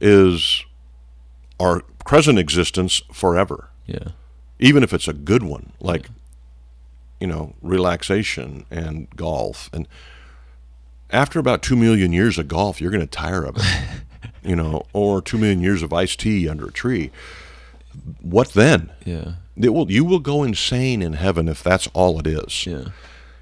is 0.00 0.64
our 1.60 1.82
present 2.04 2.38
existence 2.38 3.02
forever, 3.12 3.68
Yeah. 3.86 4.08
even 4.58 4.82
if 4.82 4.92
it's 4.92 5.08
a 5.08 5.12
good 5.12 5.42
one, 5.42 5.72
like, 5.80 6.08
you 7.20 7.26
know, 7.26 7.54
relaxation 7.62 8.64
and 8.70 9.08
golf. 9.16 9.68
And 9.72 9.88
after 11.10 11.38
about 11.38 11.62
two 11.62 11.76
million 11.76 12.12
years 12.12 12.38
of 12.38 12.48
golf, 12.48 12.80
you're 12.80 12.90
going 12.90 13.00
to 13.00 13.06
tire 13.06 13.44
of 13.44 13.56
it, 13.56 14.30
you 14.48 14.54
know, 14.56 14.84
or 14.92 15.20
two 15.20 15.38
million 15.38 15.60
years 15.60 15.82
of 15.82 15.92
iced 15.92 16.20
tea 16.20 16.48
under 16.48 16.66
a 16.68 16.72
tree. 16.72 17.10
What 18.20 18.52
then? 18.52 18.92
Yeah. 19.04 19.32
It 19.56 19.70
will, 19.70 19.90
you 19.90 20.04
will 20.04 20.20
go 20.20 20.44
insane 20.44 21.02
in 21.02 21.14
heaven 21.14 21.48
if 21.48 21.62
that's 21.62 21.88
all 21.88 22.20
it 22.20 22.26
is. 22.26 22.64
Yeah. 22.66 22.84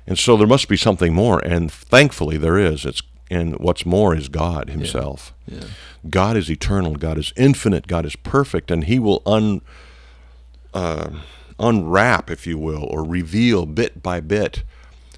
And 0.06 0.18
so 0.18 0.36
there 0.36 0.46
must 0.46 0.68
be 0.68 0.76
something 0.76 1.12
more, 1.12 1.40
and 1.40 1.70
thankfully 1.70 2.36
there 2.36 2.58
is. 2.58 2.84
It's 2.84 3.02
and 3.30 3.58
what's 3.58 3.84
more 3.84 4.14
is 4.14 4.28
God 4.28 4.70
Himself. 4.70 5.34
Yeah. 5.46 5.64
God 6.08 6.36
is 6.36 6.50
eternal. 6.50 6.94
God 6.94 7.18
is 7.18 7.32
infinite. 7.36 7.86
God 7.86 8.06
is 8.06 8.14
perfect, 8.16 8.70
and 8.70 8.84
He 8.84 8.98
will 8.98 9.22
un 9.26 9.62
uh, 10.72 11.10
unwrap, 11.58 12.30
if 12.30 12.46
you 12.46 12.58
will, 12.58 12.84
or 12.84 13.02
reveal 13.04 13.66
bit 13.66 14.02
by 14.02 14.20
bit 14.20 14.62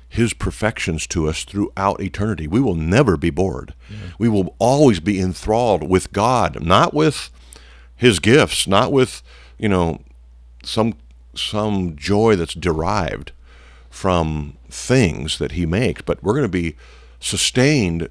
His 0.08 0.32
perfections 0.32 1.06
to 1.08 1.28
us 1.28 1.44
throughout 1.44 2.00
eternity. 2.00 2.46
We 2.46 2.60
will 2.60 2.74
never 2.76 3.16
be 3.16 3.30
bored. 3.30 3.74
We 4.18 4.28
will 4.28 4.54
always 4.58 5.00
be 5.00 5.20
enthralled 5.20 5.86
with 5.88 6.12
God, 6.12 6.62
not 6.62 6.94
with 6.94 7.30
His 7.94 8.20
gifts, 8.20 8.66
not 8.66 8.90
with 8.90 9.22
you 9.58 9.68
know 9.68 10.00
some 10.62 10.94
some 11.34 11.94
joy 11.94 12.36
that's 12.36 12.54
derived 12.54 13.32
from 13.90 14.56
things 14.70 15.38
that 15.38 15.52
he 15.52 15.66
makes, 15.66 16.02
but 16.02 16.22
we're 16.22 16.34
going 16.34 16.44
to 16.44 16.48
be 16.48 16.76
sustained, 17.20 18.08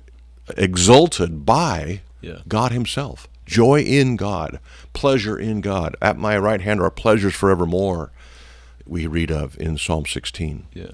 exalted 0.58 1.46
by 1.46 2.02
Yeah. 2.22 2.40
God 2.48 2.72
himself. 2.72 3.28
Joy 3.46 3.82
in 3.82 4.18
God, 4.18 4.60
pleasure 4.94 5.38
in 5.40 5.62
God. 5.62 5.96
At 6.02 6.18
my 6.18 6.38
right 6.38 6.60
hand 6.60 6.82
are 6.82 6.90
pleasures 6.90 7.34
forevermore. 7.36 8.12
We 8.86 9.08
read 9.08 9.32
of 9.32 9.58
in 9.60 9.78
Psalm 9.78 10.06
16. 10.06 10.68
Yeah. 10.74 10.88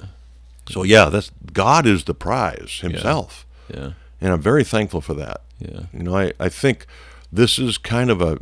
So 0.70 0.84
yeah, 0.84 1.06
that's 1.10 1.32
God 1.52 1.86
is 1.88 2.04
the 2.04 2.14
prize 2.14 2.80
himself. 2.82 3.46
Yeah. 3.74 3.92
And 4.22 4.32
I'm 4.34 4.42
very 4.42 4.64
thankful 4.64 5.02
for 5.02 5.14
that. 5.16 5.42
Yeah. 5.60 5.82
You 5.92 6.04
know, 6.04 6.16
I, 6.16 6.34
I 6.40 6.50
think 6.50 6.86
this 7.32 7.58
is 7.58 7.78
kind 7.78 8.10
of 8.12 8.22
a 8.22 8.38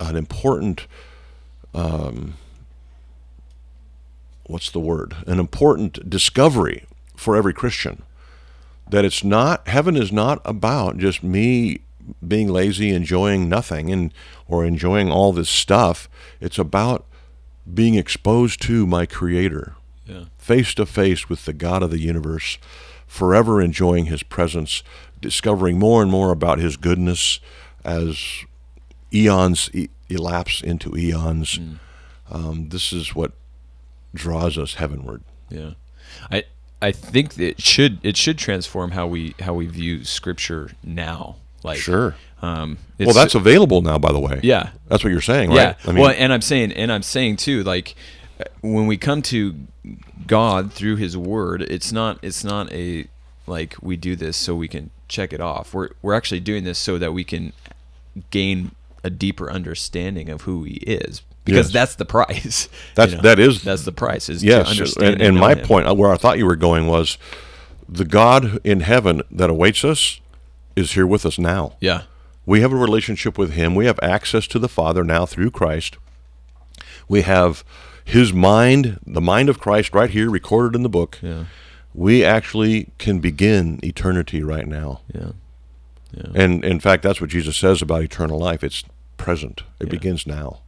an 0.00 0.14
important 0.14 0.86
um, 1.74 2.34
what's 4.48 4.70
the 4.70 4.80
word? 4.80 5.14
An 5.26 5.38
important 5.38 6.10
discovery 6.10 6.84
for 7.16 7.36
every 7.36 7.54
Christian. 7.54 8.02
That 8.90 9.04
it's 9.04 9.22
not 9.22 9.68
heaven 9.68 9.96
is 9.96 10.10
not 10.10 10.40
about 10.44 10.98
just 10.98 11.22
me 11.22 11.82
being 12.26 12.48
lazy, 12.48 12.90
enjoying 12.90 13.48
nothing 13.48 13.92
and 13.92 14.12
or 14.48 14.64
enjoying 14.64 15.12
all 15.12 15.32
this 15.32 15.50
stuff. 15.50 16.08
It's 16.40 16.58
about 16.58 17.04
being 17.72 17.94
exposed 17.94 18.62
to 18.62 18.86
my 18.86 19.04
creator 19.06 19.74
face 20.38 20.72
to 20.74 20.86
face 20.86 21.28
with 21.28 21.44
the 21.44 21.52
God 21.52 21.82
of 21.82 21.90
the 21.90 22.00
universe, 22.00 22.56
forever 23.06 23.60
enjoying 23.60 24.06
his 24.06 24.22
presence, 24.22 24.82
discovering 25.20 25.78
more 25.78 26.00
and 26.00 26.10
more 26.10 26.32
about 26.32 26.58
his 26.58 26.78
goodness 26.78 27.40
as 27.84 28.44
eons 29.12 29.68
e- 29.74 29.88
elapse 30.08 30.62
into 30.62 30.96
eons. 30.96 31.58
Um, 32.30 32.70
this 32.70 32.92
is 32.92 33.14
what 33.14 33.32
draws 34.14 34.56
us 34.58 34.74
heavenward. 34.74 35.22
Yeah. 35.50 35.70
I 36.30 36.44
I 36.80 36.92
think 36.92 37.38
it 37.38 37.60
should 37.60 37.98
it 38.02 38.16
should 38.16 38.38
transform 38.38 38.92
how 38.92 39.06
we 39.06 39.34
how 39.40 39.54
we 39.54 39.66
view 39.66 40.04
scripture 40.04 40.70
now. 40.82 41.36
Like 41.62 41.78
Sure. 41.78 42.14
Um 42.40 42.78
Well, 42.98 43.12
that's 43.14 43.34
available 43.34 43.82
now, 43.82 43.98
by 43.98 44.12
the 44.12 44.20
way. 44.20 44.40
yeah. 44.42 44.70
That's 44.88 45.02
what 45.04 45.10
you're 45.10 45.20
saying, 45.20 45.50
Yeah. 45.52 45.64
right? 45.64 45.76
I 45.86 45.92
mean, 45.92 46.02
well, 46.02 46.14
and 46.16 46.32
I'm 46.32 46.42
saying, 46.42 46.72
and 46.72 46.92
I'm 46.92 47.02
saying 47.02 47.36
too, 47.38 47.62
like 47.64 47.94
when 48.60 48.86
we 48.86 48.96
come 48.96 49.22
to 49.22 49.54
God 50.26 50.72
through 50.72 50.96
His 50.96 51.16
Word, 51.16 51.62
it's 51.62 51.90
not, 51.90 52.18
it's 52.22 52.44
not 52.44 52.70
a 52.72 53.06
like 53.48 53.74
we 53.82 53.96
do 53.96 54.14
this 54.14 54.36
so 54.36 54.54
we 54.54 54.68
can 54.68 54.90
check 55.08 55.32
it 55.32 55.40
off. 55.40 55.74
We're 55.74 55.88
we're 56.02 56.14
actually 56.14 56.40
doing 56.40 56.62
this 56.64 56.78
so 56.78 56.98
that 56.98 57.12
we 57.12 57.24
can 57.24 57.52
gain 58.30 58.72
a 59.02 59.10
deeper 59.10 59.50
understanding 59.50 60.28
of 60.28 60.42
who 60.42 60.62
He 60.64 60.74
is, 60.86 61.22
because 61.48 61.66
Yes. 61.68 61.72
that's 61.72 61.94
the 61.96 62.04
price. 62.04 62.68
you 62.72 62.78
That's- 62.94 63.16
know? 63.16 63.22
that 63.22 63.38
is- 63.38 63.62
that's 63.62 63.84
the 63.84 63.92
price. 63.92 64.28
Is 64.28 64.40
to 64.42 64.46
yes. 64.46 64.68
understand 64.70 65.14
And, 65.14 65.22
and 65.22 65.36
my 65.36 65.54
Him. 65.54 65.64
point, 65.66 65.88
uh, 65.88 65.94
where 65.94 66.12
I 66.12 66.16
thought 66.16 66.38
you 66.38 66.46
were 66.46 66.56
going, 66.56 66.86
was 66.86 67.18
the 67.88 68.04
God 68.04 68.58
in 68.64 68.80
heaven 68.80 69.22
that 69.30 69.48
awaits 69.50 69.84
us 69.84 70.20
is 70.76 70.92
here 70.92 71.06
with 71.06 71.24
us 71.26 71.38
now. 71.38 71.76
Yeah. 71.80 72.02
We 72.46 72.60
have 72.60 72.72
a 72.72 72.76
relationship 72.76 73.36
with 73.38 73.52
Him. 73.52 73.74
We 73.74 73.86
have 73.86 73.98
access 74.02 74.46
to 74.48 74.58
the 74.58 74.68
Father 74.68 75.04
now 75.04 75.26
through 75.26 75.50
Christ. 75.50 75.96
We 77.08 77.22
have 77.22 77.64
His 78.04 78.32
mind, 78.32 78.98
the 79.06 79.20
mind 79.20 79.48
of 79.48 79.58
Christ, 79.58 79.94
right 79.94 80.10
here, 80.10 80.30
recorded 80.30 80.76
in 80.76 80.82
the 80.82 80.88
book. 80.88 81.18
Yeah. 81.22 81.44
We 81.94 82.24
actually 82.24 82.90
can 82.98 83.18
begin 83.20 83.80
eternity 83.82 84.42
right 84.42 84.66
now. 84.68 85.00
Yeah. 85.14 85.30
And 86.34 86.64
in 86.64 86.80
fact, 86.80 87.02
that's 87.02 87.20
what 87.20 87.30
Jesus 87.30 87.56
says 87.56 87.82
about 87.82 88.02
eternal 88.02 88.38
life. 88.38 88.64
It's 88.64 88.82
present. 89.18 89.62
It 89.80 89.86
Yeah. 89.86 89.90
begins 89.90 90.26
now. 90.26 90.60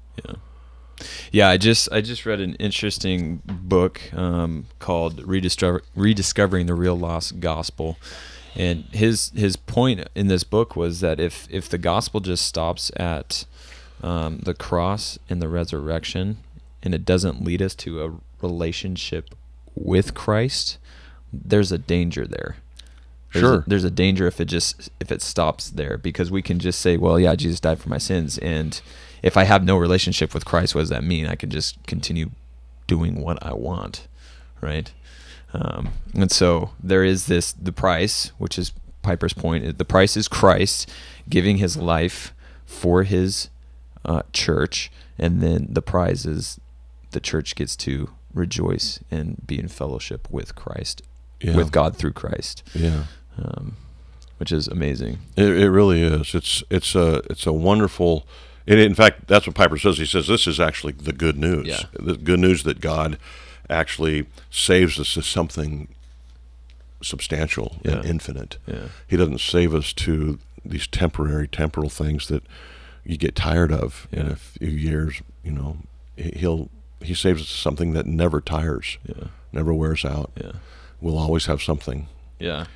Yeah, 1.33 1.49
I 1.49 1.57
just 1.57 1.91
I 1.93 2.01
just 2.01 2.27
read 2.27 2.41
an 2.41 2.55
interesting 2.55 3.43
book 3.47 4.01
um, 4.13 4.67
called 4.79 5.23
Rediscover, 5.27 5.83
"Rediscovering 5.95 6.67
the 6.67 6.75
Real 6.75 6.97
Lost 6.97 7.41
Gospel," 7.41 7.97
and 8.55 8.85
his 8.93 9.31
his 9.35 9.57
point 9.57 10.09
in 10.15 10.29
this 10.29 10.45
book 10.45 10.77
was 10.77 11.01
that 11.01 11.21
if 11.21 11.47
if 11.51 11.69
the 11.69 11.79
gospel 11.79 12.21
just 12.21 12.47
stops 12.47 12.91
at 12.97 13.45
um, 14.03 14.39
the 14.41 14.55
cross 14.55 15.19
and 15.29 15.41
the 15.41 15.49
resurrection, 15.49 16.39
and 16.83 16.95
it 16.95 17.05
doesn't 17.05 17.45
lead 17.45 17.63
us 17.63 17.75
to 17.77 18.03
a 18.05 18.13
relationship 18.43 19.35
with 19.75 20.15
Christ, 20.15 20.79
there's 21.33 21.73
a 21.73 21.79
danger 21.79 22.27
there. 22.27 22.57
There's 23.33 23.43
Sure. 23.43 23.55
A, 23.61 23.65
there's 23.67 23.85
a 23.85 23.91
danger 23.91 24.27
if 24.27 24.41
it 24.41 24.47
just 24.47 24.91
if 24.99 25.13
it 25.13 25.23
stops 25.23 25.71
there 25.71 25.97
because 25.97 26.31
we 26.31 26.43
can 26.43 26.59
just 26.59 26.81
say, 26.81 26.97
well, 26.97 27.19
yeah, 27.21 27.35
Jesus 27.35 27.61
died 27.61 27.79
for 27.79 27.89
my 27.89 27.99
sins, 27.99 28.39
and 28.39 28.81
if 29.23 29.37
I 29.37 29.45
have 29.45 29.65
no 29.65 29.77
relationship 29.77 30.33
with 30.35 30.45
Christ, 30.45 30.75
what 30.75 30.83
does 30.83 30.91
that 30.91 31.05
mean? 31.05 31.27
I 31.27 31.35
can 31.35 31.51
just 31.51 31.85
continue 31.87 32.31
doing 32.87 33.21
what 33.21 33.43
I 33.45 33.53
want, 33.53 34.07
right? 34.61 34.93
Um, 35.53 35.91
and 36.15 36.31
so 36.31 36.71
there 36.83 37.05
is 37.05 37.27
this 37.27 37.53
the 37.53 37.73
price, 37.73 38.29
which 38.39 38.59
is 38.59 38.73
Piper's 39.03 39.33
point. 39.33 39.79
The 39.79 39.85
price 39.85 40.17
is 40.17 40.29
Christ 40.29 40.89
giving 41.29 41.57
His 41.59 41.77
life 41.77 42.33
for 42.67 43.03
His 43.03 43.49
uh, 44.05 44.23
church, 44.33 44.91
and 45.19 45.41
then 45.43 45.67
the 45.71 45.83
prize 45.83 46.25
is 46.27 46.61
the 47.11 47.21
church 47.21 47.55
gets 47.57 47.75
to 47.77 48.11
rejoice 48.33 49.01
and 49.11 49.45
be 49.47 49.59
in 49.59 49.67
fellowship 49.69 50.29
with 50.31 50.55
Christ, 50.55 51.03
Yeah. 51.41 51.57
with 51.57 51.73
God 51.73 51.97
through 51.97 52.13
Christ, 52.13 52.63
Yeah. 52.75 53.05
um, 53.37 53.77
which 54.39 54.53
is 54.53 54.69
amazing. 54.69 55.19
It, 55.37 55.49
it 55.59 55.71
really 55.71 56.03
is. 56.03 56.35
It's 56.35 56.63
it's 56.71 56.95
a 56.95 57.23
it's 57.31 57.47
a 57.47 57.53
wonderful. 57.53 58.27
It, 58.67 58.79
in 58.79 58.95
fact, 58.95 59.27
that's 59.27 59.47
what 59.47 59.57
Piper 59.57 59.79
says. 59.79 59.99
He 59.99 60.07
says 60.07 60.27
this 60.27 60.47
is 60.47 60.61
actually 60.61 60.93
the 60.93 61.13
good 61.13 61.37
news. 61.39 61.67
Yeah. 61.67 61.83
The 61.93 62.15
good 62.17 62.41
news 62.41 62.63
that 62.65 62.81
God 62.81 63.19
actually 63.69 64.27
saves 64.51 64.99
us 65.01 65.15
to 65.15 65.23
something 65.23 65.89
substantial 67.03 67.77
Yeah. 67.85 67.93
and 67.99 68.05
infinite. 68.05 68.59
Yeah. 68.67 68.89
He 69.09 69.17
doesn't 69.17 69.41
save 69.41 69.75
us 69.75 69.93
to 69.95 70.39
these 70.65 70.87
temporary 70.87 71.49
temporal 71.49 71.89
things 71.89 72.29
that 72.29 72.43
you 73.05 73.17
get 73.17 73.35
tired 73.35 73.73
of 73.73 74.07
in 74.13 74.27
Yeah. 74.27 74.33
a 74.33 74.37
few 74.37 74.69
years. 74.69 75.23
You 75.43 75.53
know, 75.53 75.79
He- 76.17 76.33
he'll 76.39 76.69
he 77.03 77.15
saves 77.15 77.41
us 77.41 77.49
to 77.49 77.55
something 77.55 77.95
that 77.95 78.05
never 78.05 78.43
tires, 78.43 78.99
Yeah. 79.07 79.29
never 79.55 79.73
wears 79.73 80.05
out. 80.05 80.31
Yeah. 80.39 80.53
We'll 81.01 81.17
always 81.17 81.47
have 81.47 81.63
something. 81.63 82.09
Yeah. 82.39 82.67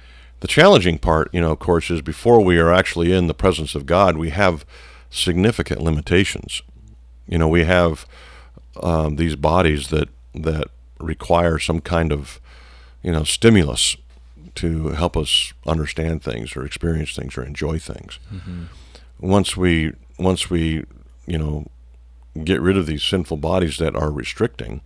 The 0.41 0.49
challenging 0.49 0.97
part, 0.97 1.29
you 1.35 1.43
know, 1.43 1.53
of 1.53 1.59
course, 1.59 1.91
is 1.91 2.00
before 2.00 2.41
we 2.43 2.57
are 2.57 2.73
actually 2.73 3.12
in 3.12 3.26
the 3.26 3.35
presence 3.35 3.75
of 3.75 3.85
God, 3.85 4.17
we 4.17 4.31
have 4.31 4.64
significant 5.14 5.80
limitations. 5.80 6.62
You 7.26 7.38
know, 7.38 7.49
we 7.49 7.64
have 7.64 8.06
um, 8.83 9.16
these 9.16 9.37
bodies 9.37 9.88
that 9.88 10.09
that 10.35 10.66
require 10.99 11.59
some 11.59 11.80
kind 11.80 12.12
of, 12.12 12.40
you 13.02 13.12
know, 13.12 13.25
stimulus 13.25 13.97
to 14.56 14.88
help 14.88 15.16
us 15.16 15.52
understand 15.66 16.23
things 16.23 16.56
or 16.56 16.64
experience 16.66 17.14
things 17.14 17.38
or 17.38 17.44
enjoy 17.44 17.78
things. 17.78 18.18
Once 19.21 19.56
we 19.56 19.92
once 20.18 20.50
we, 20.50 20.85
you 21.26 21.38
know, 21.38 21.66
get 22.42 22.61
rid 22.61 22.76
of 22.76 22.87
these 22.87 23.02
sinful 23.02 23.37
bodies 23.37 23.78
that 23.78 23.94
are 23.94 24.11
restricting, 24.11 24.80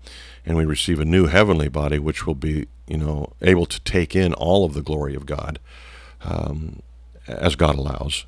and 0.45 0.57
we 0.57 0.67
receive 0.67 1.01
a 1.01 1.05
new 1.05 1.27
heavenly 1.27 1.69
body, 1.69 1.99
which 1.99 2.27
will 2.27 2.35
be, 2.35 2.67
you 2.87 2.99
know, 2.99 3.33
able 3.41 3.67
to 3.67 3.81
take 3.81 4.15
in 4.15 4.35
all 4.35 4.65
of 4.65 4.75
the 4.75 4.83
glory 4.83 5.15
of 5.15 5.25
God, 5.25 5.59
um, 6.23 6.83
as 7.27 7.57
God 7.57 7.77
allows. 7.77 8.27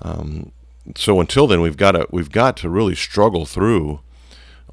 Um, 0.00 0.52
so 0.96 1.20
until 1.20 1.46
then, 1.46 1.60
we've 1.60 1.76
got 1.76 1.92
to 1.92 2.06
we've 2.10 2.30
got 2.30 2.56
to 2.58 2.68
really 2.68 2.94
struggle 2.94 3.44
through 3.44 4.00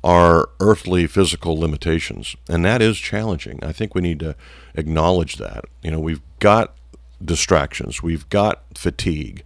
our 0.04 0.50
earthly 0.60 1.08
physical 1.08 1.58
limitations, 1.58 2.36
and 2.48 2.64
that 2.64 2.82
is 2.82 2.98
challenging. 2.98 3.60
I 3.64 3.72
think 3.72 3.96
we 3.96 4.02
need 4.02 4.20
to 4.20 4.36
acknowledge 4.76 5.38
that. 5.38 5.66
You 5.82 5.92
know, 5.92 6.00
we've 6.00 6.22
got 6.40 6.76
distractions, 7.24 8.04
we've 8.04 8.30
got 8.30 8.64
fatigue, 8.76 9.44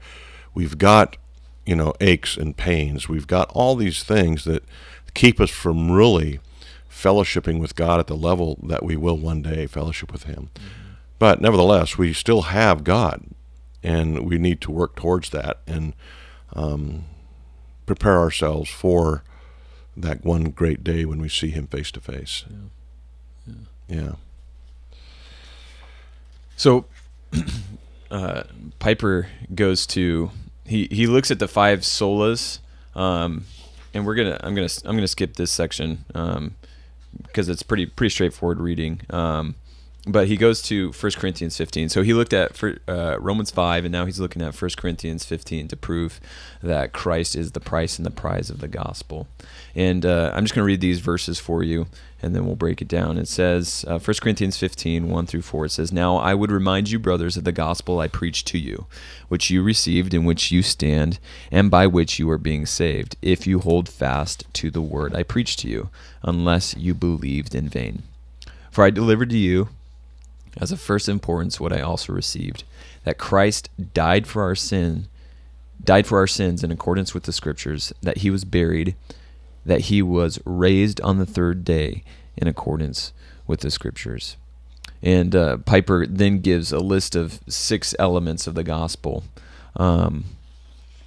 we've 0.53 0.77
got 0.77 1.17
you 1.65 1.75
know 1.75 1.93
aches 2.01 2.35
and 2.35 2.57
pains, 2.57 3.07
we've 3.07 3.27
got 3.27 3.49
all 3.53 3.75
these 3.75 4.03
things 4.03 4.43
that 4.43 4.63
keep 5.13 5.39
us 5.39 5.49
from 5.49 5.91
really 5.91 6.39
fellowshipping 6.91 7.59
with 7.59 7.75
God 7.75 7.99
at 7.99 8.07
the 8.07 8.17
level 8.17 8.59
that 8.63 8.83
we 8.83 8.97
will 8.97 9.17
one 9.17 9.41
day 9.41 9.65
fellowship 9.65 10.11
with 10.11 10.23
Him. 10.23 10.49
Mm-hmm. 10.55 10.93
But 11.19 11.41
nevertheless, 11.41 11.97
we 11.97 12.13
still 12.13 12.43
have 12.43 12.83
God, 12.83 13.23
and 13.81 14.27
we 14.27 14.37
need 14.37 14.61
to 14.61 14.71
work 14.71 14.95
towards 14.95 15.29
that 15.29 15.59
and 15.65 15.93
um, 16.53 17.05
prepare 17.85 18.17
ourselves 18.17 18.69
for 18.69 19.23
that 19.95 20.23
one 20.23 20.45
great 20.45 20.83
day 20.83 21.05
when 21.05 21.19
we 21.19 21.29
see 21.29 21.49
Him 21.49 21.67
face 21.67 21.91
to 21.91 21.99
face. 21.99 22.45
Yeah. 23.45 23.53
yeah. 23.87 24.11
So 26.55 26.85
uh, 28.11 28.43
Piper 28.79 29.27
goes 29.53 29.85
to 29.87 30.31
he 30.65 30.87
he 30.91 31.07
looks 31.07 31.31
at 31.31 31.39
the 31.39 31.47
five 31.47 31.79
solas, 31.79 32.59
um, 32.95 33.45
and 33.93 34.05
we're 34.05 34.15
gonna 34.15 34.39
I'm 34.41 34.55
gonna 34.55 34.69
I'm 34.85 34.95
gonna 34.95 35.07
skip 35.07 35.35
this 35.35 35.51
section 35.51 36.05
um, 36.13 36.55
because 37.23 37.49
it's 37.49 37.63
pretty 37.63 37.85
pretty 37.85 38.09
straightforward 38.09 38.59
reading. 38.59 39.01
Um, 39.09 39.55
but 40.11 40.27
he 40.27 40.37
goes 40.37 40.61
to 40.63 40.91
1 40.91 41.11
Corinthians 41.13 41.57
15. 41.57 41.89
So 41.89 42.01
he 42.01 42.13
looked 42.13 42.33
at 42.33 42.61
uh, 42.87 43.17
Romans 43.19 43.51
5, 43.51 43.85
and 43.85 43.91
now 43.91 44.05
he's 44.05 44.19
looking 44.19 44.41
at 44.41 44.59
1 44.59 44.71
Corinthians 44.77 45.25
15 45.25 45.67
to 45.67 45.77
prove 45.77 46.19
that 46.61 46.93
Christ 46.93 47.35
is 47.35 47.51
the 47.51 47.59
price 47.59 47.97
and 47.97 48.05
the 48.05 48.11
prize 48.11 48.49
of 48.49 48.59
the 48.59 48.67
gospel. 48.67 49.27
And 49.75 50.05
uh, 50.05 50.31
I'm 50.33 50.43
just 50.43 50.55
going 50.55 50.63
to 50.63 50.67
read 50.67 50.81
these 50.81 50.99
verses 50.99 51.39
for 51.39 51.63
you, 51.63 51.87
and 52.21 52.35
then 52.35 52.45
we'll 52.45 52.55
break 52.55 52.81
it 52.81 52.87
down. 52.87 53.17
It 53.17 53.27
says, 53.27 53.85
uh, 53.87 53.99
1 53.99 54.15
Corinthians 54.21 54.57
15, 54.57 55.09
1 55.09 55.25
through 55.25 55.41
4, 55.41 55.65
it 55.65 55.69
says, 55.69 55.91
Now 55.91 56.17
I 56.17 56.33
would 56.33 56.51
remind 56.51 56.89
you, 56.89 56.99
brothers, 56.99 57.37
of 57.37 57.43
the 57.43 57.51
gospel 57.51 57.99
I 57.99 58.07
preached 58.07 58.47
to 58.47 58.57
you, 58.57 58.87
which 59.27 59.49
you 59.49 59.61
received, 59.61 60.13
in 60.13 60.25
which 60.25 60.51
you 60.51 60.63
stand, 60.63 61.19
and 61.51 61.69
by 61.69 61.87
which 61.87 62.19
you 62.19 62.29
are 62.31 62.37
being 62.37 62.65
saved, 62.65 63.15
if 63.21 63.45
you 63.45 63.59
hold 63.59 63.87
fast 63.87 64.45
to 64.53 64.71
the 64.71 64.81
word 64.81 65.15
I 65.15 65.23
preached 65.23 65.59
to 65.59 65.69
you, 65.69 65.89
unless 66.23 66.75
you 66.75 66.93
believed 66.93 67.53
in 67.53 67.69
vain. 67.69 68.03
For 68.71 68.83
I 68.83 68.89
delivered 68.89 69.29
to 69.31 69.37
you 69.37 69.69
as 70.59 70.71
of 70.71 70.79
first 70.79 71.09
importance 71.09 71.59
what 71.59 71.73
I 71.73 71.81
also 71.81 72.13
received 72.13 72.63
that 73.03 73.17
Christ 73.17 73.69
died 73.93 74.27
for 74.27 74.43
our 74.43 74.55
sin 74.55 75.07
died 75.83 76.05
for 76.05 76.17
our 76.17 76.27
sins 76.27 76.63
in 76.63 76.71
accordance 76.71 77.13
with 77.13 77.23
the 77.23 77.33
scriptures 77.33 77.93
that 78.01 78.17
he 78.17 78.29
was 78.29 78.43
buried 78.43 78.95
that 79.65 79.81
he 79.81 80.01
was 80.01 80.39
raised 80.45 80.99
on 81.01 81.17
the 81.17 81.25
third 81.25 81.63
day 81.63 82.03
in 82.35 82.47
accordance 82.47 83.13
with 83.45 83.61
the 83.61 83.71
scriptures. 83.71 84.37
And 85.01 85.35
uh, 85.35 85.57
Piper 85.57 86.05
then 86.05 86.39
gives 86.39 86.71
a 86.71 86.79
list 86.79 87.15
of 87.15 87.39
six 87.47 87.95
elements 87.99 88.47
of 88.47 88.55
the 88.55 88.63
gospel. 88.63 89.23
Um, 89.75 90.25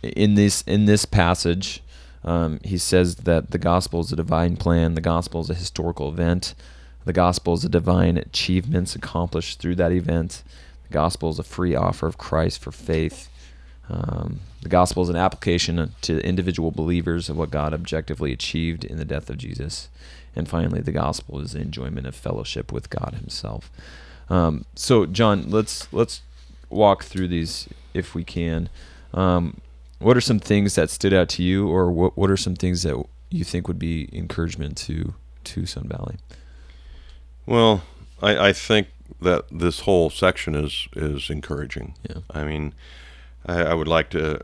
in 0.03 0.35
this 0.35 0.62
in 0.62 0.87
this 0.87 1.05
passage 1.05 1.83
um, 2.25 2.59
he 2.65 2.79
says 2.79 3.17
that 3.17 3.51
the 3.51 3.59
gospel 3.59 4.01
is 4.01 4.12
a 4.12 4.17
divine 4.17 4.57
plan 4.57 4.95
the 4.95 5.01
gospel 5.01 5.41
is 5.41 5.51
a 5.51 5.55
historical 5.55 6.09
event 6.09 6.55
the 7.05 7.12
gospel 7.12 7.55
is 7.55 7.65
a 7.65 7.69
divine 7.69 8.17
achievements 8.17 8.95
accomplished 8.95 9.59
through 9.59 9.77
that 9.77 9.93
event. 9.93 10.43
The 10.88 10.95
gospel 10.95 11.31
is 11.31 11.38
a 11.38 11.45
free 11.45 11.75
offer 11.75 12.07
of 12.07 12.19
Christ 12.19 12.61
for 12.61 12.73
faith. 12.73 13.29
Um, 13.88 14.41
the 14.62 14.69
gospel 14.69 15.03
is 15.03 15.09
an 15.09 15.17
application 15.17 15.93
to 16.03 16.25
individual 16.25 16.71
believers 16.71 17.29
of 17.29 17.37
what 17.37 17.51
God 17.51 17.75
objectively 17.75 18.33
achieved 18.33 18.85
in 18.85 18.97
the 18.97 19.05
death 19.05 19.29
of 19.29 19.38
Jesus. 19.38 19.88
And 20.35 20.49
finally, 20.49 20.81
the 20.81 20.93
gospel 20.93 21.41
is 21.41 21.53
the 21.53 21.61
enjoyment 21.61 22.07
of 22.07 22.15
fellowship 22.15 22.73
with 22.73 22.88
God 22.88 23.17
Himself. 23.19 23.71
Um, 24.31 24.65
so, 24.75 25.05
John, 25.05 25.51
let's 25.51 25.93
let's 25.93 26.23
walk 26.71 27.05
through 27.05 27.29
these 27.29 27.69
if 27.93 28.15
we 28.15 28.25
can. 28.25 28.71
Um, 29.12 29.61
what 29.99 30.17
are 30.17 30.23
some 30.23 30.38
things 30.38 30.75
that 30.77 30.88
stood 30.88 31.12
out 31.12 31.29
to 31.31 31.43
you, 31.43 31.69
or 31.69 31.91
what 31.91 32.17
what 32.17 32.31
are 32.31 32.37
some 32.37 32.57
things 32.57 32.83
that 32.83 33.03
you 33.31 33.45
think 33.45 33.69
would 33.69 33.79
be 33.79 34.09
encouragement 34.12 34.77
to 34.79 35.15
to 35.45 35.67
Sun 35.67 35.88
Valley? 35.88 36.17
Well, 37.46 37.83
I, 38.22 38.48
I 38.48 38.52
think 38.52 38.88
that 39.20 39.44
this 39.50 39.81
whole 39.81 40.11
section 40.11 40.55
is 40.55 40.88
is 40.94 41.31
encouraging. 41.31 41.94
Yeah. 42.09 42.20
I 42.31 42.44
mean, 42.44 42.74
I, 43.46 43.62
I 43.62 43.74
would 43.74 43.88
like 43.88 44.11
to 44.11 44.40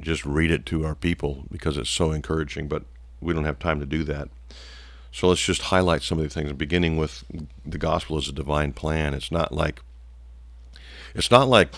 just 0.00 0.24
read 0.24 0.50
it 0.50 0.66
to 0.66 0.84
our 0.84 0.94
people 0.94 1.44
because 1.50 1.76
it's 1.76 1.90
so 1.90 2.12
encouraging, 2.12 2.68
but 2.68 2.84
we 3.20 3.32
don't 3.32 3.44
have 3.44 3.58
time 3.58 3.80
to 3.80 3.86
do 3.86 4.04
that. 4.04 4.28
So 5.12 5.28
let's 5.28 5.44
just 5.44 5.62
highlight 5.62 6.02
some 6.02 6.18
of 6.18 6.24
the 6.24 6.30
things, 6.30 6.52
beginning 6.52 6.96
with 6.96 7.24
the 7.64 7.78
gospel 7.78 8.18
is 8.18 8.28
a 8.28 8.32
divine 8.32 8.72
plan. 8.72 9.14
It's 9.14 9.30
not 9.30 9.52
like 9.52 9.80
it's 11.14 11.30
not 11.30 11.48
like 11.48 11.68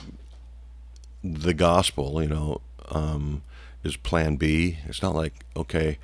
the 1.22 1.52
gospel, 1.52 2.22
you 2.22 2.28
know, 2.28 2.60
um, 2.88 3.42
is 3.84 3.96
plan 3.96 4.36
B. 4.36 4.78
It's 4.86 5.02
not 5.02 5.14
like 5.14 5.34
okay, 5.54 5.98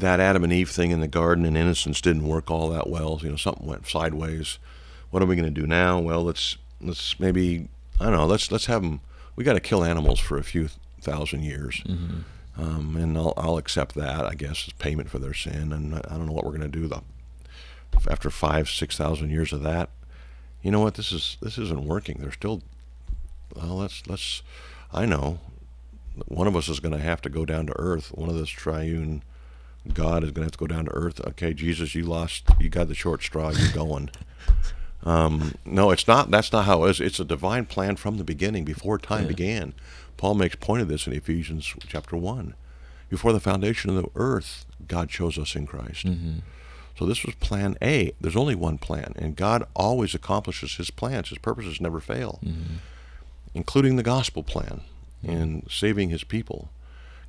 that 0.00 0.20
Adam 0.20 0.44
and 0.44 0.52
Eve 0.52 0.70
thing 0.70 0.90
in 0.90 1.00
the 1.00 1.08
garden 1.08 1.44
and 1.44 1.56
innocence 1.56 2.00
didn't 2.00 2.26
work 2.26 2.50
all 2.50 2.68
that 2.70 2.88
well. 2.88 3.18
You 3.22 3.30
know, 3.30 3.36
something 3.36 3.66
went 3.66 3.86
sideways. 3.86 4.58
What 5.10 5.22
are 5.22 5.26
we 5.26 5.36
going 5.36 5.52
to 5.52 5.60
do 5.60 5.66
now? 5.66 5.98
Well, 5.98 6.22
let's 6.24 6.56
let's 6.80 7.18
maybe 7.20 7.68
I 7.98 8.04
don't 8.04 8.14
know. 8.14 8.26
Let's 8.26 8.50
let's 8.50 8.66
have 8.66 8.82
them. 8.82 9.00
We 9.36 9.44
got 9.44 9.54
to 9.54 9.60
kill 9.60 9.84
animals 9.84 10.20
for 10.20 10.38
a 10.38 10.44
few 10.44 10.68
thousand 11.00 11.42
years, 11.44 11.82
um, 12.56 12.96
and 12.96 13.16
I'll 13.16 13.34
I'll 13.36 13.56
accept 13.56 13.94
that. 13.94 14.24
I 14.24 14.34
guess 14.34 14.66
as 14.66 14.72
payment 14.74 15.10
for 15.10 15.18
their 15.18 15.34
sin. 15.34 15.72
And 15.72 15.94
I 15.94 15.98
I 16.08 16.16
don't 16.16 16.26
know 16.26 16.32
what 16.32 16.44
we're 16.44 16.56
going 16.56 16.70
to 16.70 16.80
do 16.80 16.88
though. 16.88 17.04
After 18.08 18.30
five 18.30 18.68
six 18.68 18.96
thousand 18.96 19.30
years 19.30 19.52
of 19.52 19.62
that, 19.62 19.90
you 20.62 20.70
know 20.70 20.80
what? 20.80 20.94
This 20.94 21.12
is 21.12 21.36
this 21.40 21.58
isn't 21.58 21.84
working. 21.84 22.18
They're 22.20 22.32
still. 22.32 22.62
Well, 23.54 23.76
let's 23.76 24.06
let's. 24.06 24.42
I 24.92 25.06
know. 25.06 25.40
One 26.26 26.46
of 26.46 26.56
us 26.56 26.68
is 26.68 26.80
going 26.80 26.92
to 26.92 27.02
have 27.02 27.22
to 27.22 27.28
go 27.28 27.44
down 27.44 27.66
to 27.66 27.78
earth. 27.78 28.12
One 28.14 28.28
of 28.28 28.34
this 28.36 28.48
triune 28.48 29.22
God 29.92 30.22
is 30.24 30.30
going 30.30 30.42
to 30.42 30.46
have 30.46 30.52
to 30.52 30.58
go 30.58 30.66
down 30.66 30.84
to 30.86 30.90
earth. 30.92 31.20
Okay, 31.28 31.54
Jesus, 31.54 31.94
you 31.94 32.04
lost. 32.04 32.44
You 32.60 32.68
got 32.68 32.88
the 32.88 32.94
short 32.94 33.22
straw. 33.22 33.50
You're 33.50 33.72
going. 33.72 34.10
Um, 35.02 35.54
no, 35.64 35.90
it's 35.92 36.06
not. 36.06 36.30
That's 36.30 36.52
not 36.52 36.66
how 36.66 36.84
it 36.84 36.90
is. 36.90 37.00
It's 37.00 37.18
a 37.18 37.24
divine 37.24 37.64
plan 37.64 37.96
from 37.96 38.18
the 38.18 38.22
beginning, 38.24 38.64
before 38.64 38.98
time 38.98 39.22
Yeah. 39.22 39.28
began. 39.28 39.72
Paul 40.18 40.34
makes 40.34 40.56
point 40.56 40.82
of 40.82 40.88
this 40.88 41.06
in 41.06 41.14
Ephesians 41.14 41.74
chapter 41.88 42.18
one. 42.18 42.52
Before 43.08 43.32
the 43.32 43.40
foundation 43.40 43.88
of 43.88 43.96
the 43.96 44.10
earth, 44.14 44.66
God 44.86 45.08
chose 45.08 45.38
us 45.38 45.56
in 45.56 45.66
Christ. 45.66 46.06
So 46.98 47.06
this 47.06 47.24
was 47.24 47.34
plan 47.36 47.76
A. 47.80 48.12
There's 48.20 48.36
only 48.36 48.54
one 48.54 48.76
plan, 48.76 49.14
and 49.16 49.36
God 49.36 49.66
always 49.74 50.14
accomplishes 50.14 50.74
His 50.76 50.90
plans. 50.90 51.30
His 51.30 51.38
purposes 51.38 51.80
never 51.80 52.00
fail, 52.00 52.38
including 53.54 53.96
the 53.96 54.02
gospel 54.02 54.42
plan 54.42 54.82
and 55.26 55.66
saving 55.70 56.10
His 56.10 56.24
people. 56.24 56.68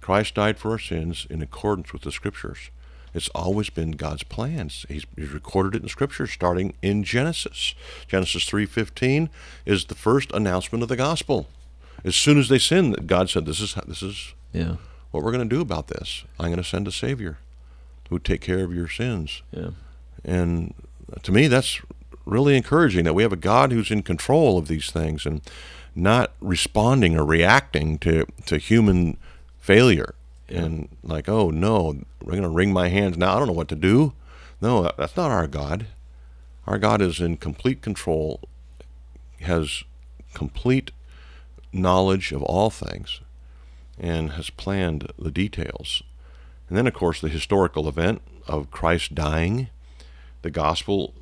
Christ 0.02 0.36
died 0.36 0.58
for 0.58 0.72
our 0.72 0.80
sins 0.80 1.26
in 1.30 1.42
accordance 1.42 1.94
with 1.94 2.02
the 2.02 2.12
Scriptures. 2.12 2.70
It's 3.14 3.30
always 3.30 3.70
been 3.70 3.92
God's 3.92 4.24
plans. 4.24 4.86
He's, 4.90 5.06
he's 5.16 5.30
recorded 5.30 5.76
it 5.76 5.84
in 5.84 5.90
Scripture, 5.90 6.28
starting 6.28 6.74
in 6.82 7.04
Genesis. 7.04 7.76
Genesis 8.08 8.46
three 8.46 8.66
fifteen 8.66 9.30
is 9.66 9.86
the 9.86 9.96
first 9.96 10.32
announcement 10.32 10.82
of 10.82 10.90
the 10.90 10.96
gospel. 10.96 11.48
As 12.04 12.16
soon 12.16 12.40
as 12.40 12.50
they 12.50 12.58
sinned, 12.58 13.08
God 13.08 13.30
said, 13.30 13.46
"This 13.46 13.60
is 13.60 13.76
this 13.86 14.02
is 14.02 14.34
Yeah. 14.54 14.78
what 15.12 15.24
we're 15.24 15.32
going 15.32 15.48
to 15.48 15.56
do 15.56 15.62
about 15.62 15.88
this. 15.88 16.24
I'm 16.40 16.48
going 16.48 16.58
to 16.58 16.64
send 16.64 16.88
a 16.88 16.92
Savior 16.92 17.38
who 18.10 18.16
would 18.16 18.26
take 18.26 18.42
care 18.42 18.64
of 18.64 18.74
your 18.74 18.88
sins." 18.88 19.42
Yeah. 19.52 19.72
And 20.24 20.74
to 21.22 21.32
me, 21.32 21.48
that's 21.48 21.82
really 22.26 22.56
encouraging 22.56 23.04
that 23.04 23.14
we 23.14 23.24
have 23.24 23.34
a 23.34 23.38
God 23.38 23.72
who's 23.74 23.92
in 23.92 24.04
control 24.04 24.58
of 24.58 24.68
these 24.70 24.90
things 24.90 25.26
and 25.26 25.42
not 25.94 26.32
responding 26.40 27.18
or 27.18 27.26
reacting 27.26 27.98
to, 27.98 28.26
to 28.46 28.58
human 28.58 29.18
failure. 29.62 30.16
And 30.50 30.90
like, 31.02 31.30
oh 31.30 31.50
no, 31.50 31.96
we're 32.22 32.32
going 32.32 32.42
to 32.44 32.50
wring 32.50 32.74
my 32.74 32.90
hands 32.90 33.18
now. 33.18 33.36
I 33.36 33.40
don't 33.40 33.48
know 33.48 33.54
what 33.54 33.70
to 33.70 33.76
do. 33.76 34.14
No, 34.60 34.84
uh, 34.84 34.92
that's 34.98 35.16
not 35.16 35.32
our 35.32 35.48
God. 35.48 35.86
Our 36.68 36.78
God 36.78 37.02
is 37.02 37.20
in 37.20 37.38
complete 37.38 37.82
control, 37.82 38.42
has 39.42 39.84
complete 40.34 40.92
knowledge 41.72 42.32
of 42.32 42.44
all 42.44 42.70
things, 42.70 43.22
and 43.98 44.32
has 44.32 44.50
planned 44.50 45.12
the 45.18 45.32
details. 45.32 46.04
And 46.68 46.78
then, 46.78 46.88
of 46.88 46.94
course, 46.94 47.22
the 47.22 47.30
historical 47.30 47.88
event 47.88 48.22
of 48.48 48.72
Christ 48.72 49.16
dying. 49.16 49.70
The 50.42 50.52
gospel 50.52 51.14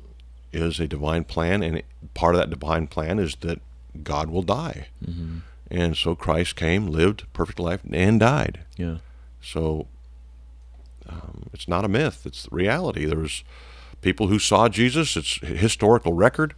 is 0.52 0.80
a 0.80 0.88
divine 0.88 1.24
plan, 1.24 1.62
and 1.62 1.82
part 2.14 2.34
of 2.34 2.40
that 2.40 2.50
divine 2.50 2.86
plan 2.86 3.18
is 3.18 3.36
that 3.40 3.60
God 4.02 4.30
will 4.30 4.42
die. 4.42 4.88
Mm-hmm. 5.04 5.29
And 5.70 5.96
so 5.96 6.14
Christ 6.16 6.56
came, 6.56 6.86
lived 6.88 7.24
perfect 7.32 7.60
life, 7.60 7.80
and 7.92 8.18
died. 8.18 8.60
Yeah. 8.76 8.96
So 9.40 9.86
um, 11.08 11.48
it's 11.52 11.68
not 11.68 11.84
a 11.84 11.88
myth; 11.88 12.22
it's 12.26 12.48
reality. 12.50 13.04
There's 13.06 13.44
people 14.02 14.26
who 14.28 14.38
saw 14.38 14.68
Jesus. 14.68 15.16
It's 15.16 15.36
historical 15.42 16.12
record. 16.14 16.54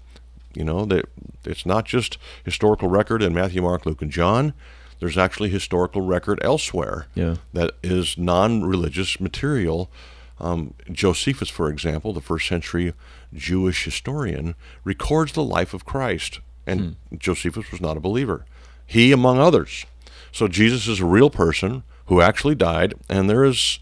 You 0.54 0.64
know 0.64 0.84
that 0.86 1.06
it's 1.44 1.64
not 1.66 1.84
just 1.86 2.18
historical 2.44 2.88
record 2.88 3.22
in 3.22 3.34
Matthew, 3.34 3.62
Mark, 3.62 3.86
Luke, 3.86 4.02
and 4.02 4.10
John. 4.10 4.52
There's 4.98 5.18
actually 5.18 5.48
historical 5.50 6.00
record 6.02 6.38
elsewhere 6.42 7.06
Yeah. 7.14 7.36
that 7.52 7.72
is 7.82 8.16
non-religious 8.16 9.18
material. 9.20 9.90
Um, 10.38 10.74
Josephus, 10.90 11.48
for 11.48 11.68
example, 11.68 12.12
the 12.12 12.20
first 12.20 12.46
century 12.46 12.92
Jewish 13.34 13.84
historian, 13.84 14.54
records 14.84 15.32
the 15.32 15.42
life 15.42 15.74
of 15.74 15.84
Christ, 15.84 16.40
and 16.66 16.96
Josephus 17.18 17.70
was 17.72 17.80
not 17.80 17.96
a 17.96 18.00
believer. 18.00 18.44
He, 18.86 19.12
among 19.12 19.38
others. 19.38 19.86
So 20.32 20.48
Jesus 20.48 20.88
is 20.88 21.00
a 21.00 21.04
real 21.06 21.30
person 21.30 21.82
who 22.06 22.20
actually 22.20 22.54
died, 22.54 22.94
and 23.08 23.28
there 23.28 23.44
is 23.44 23.78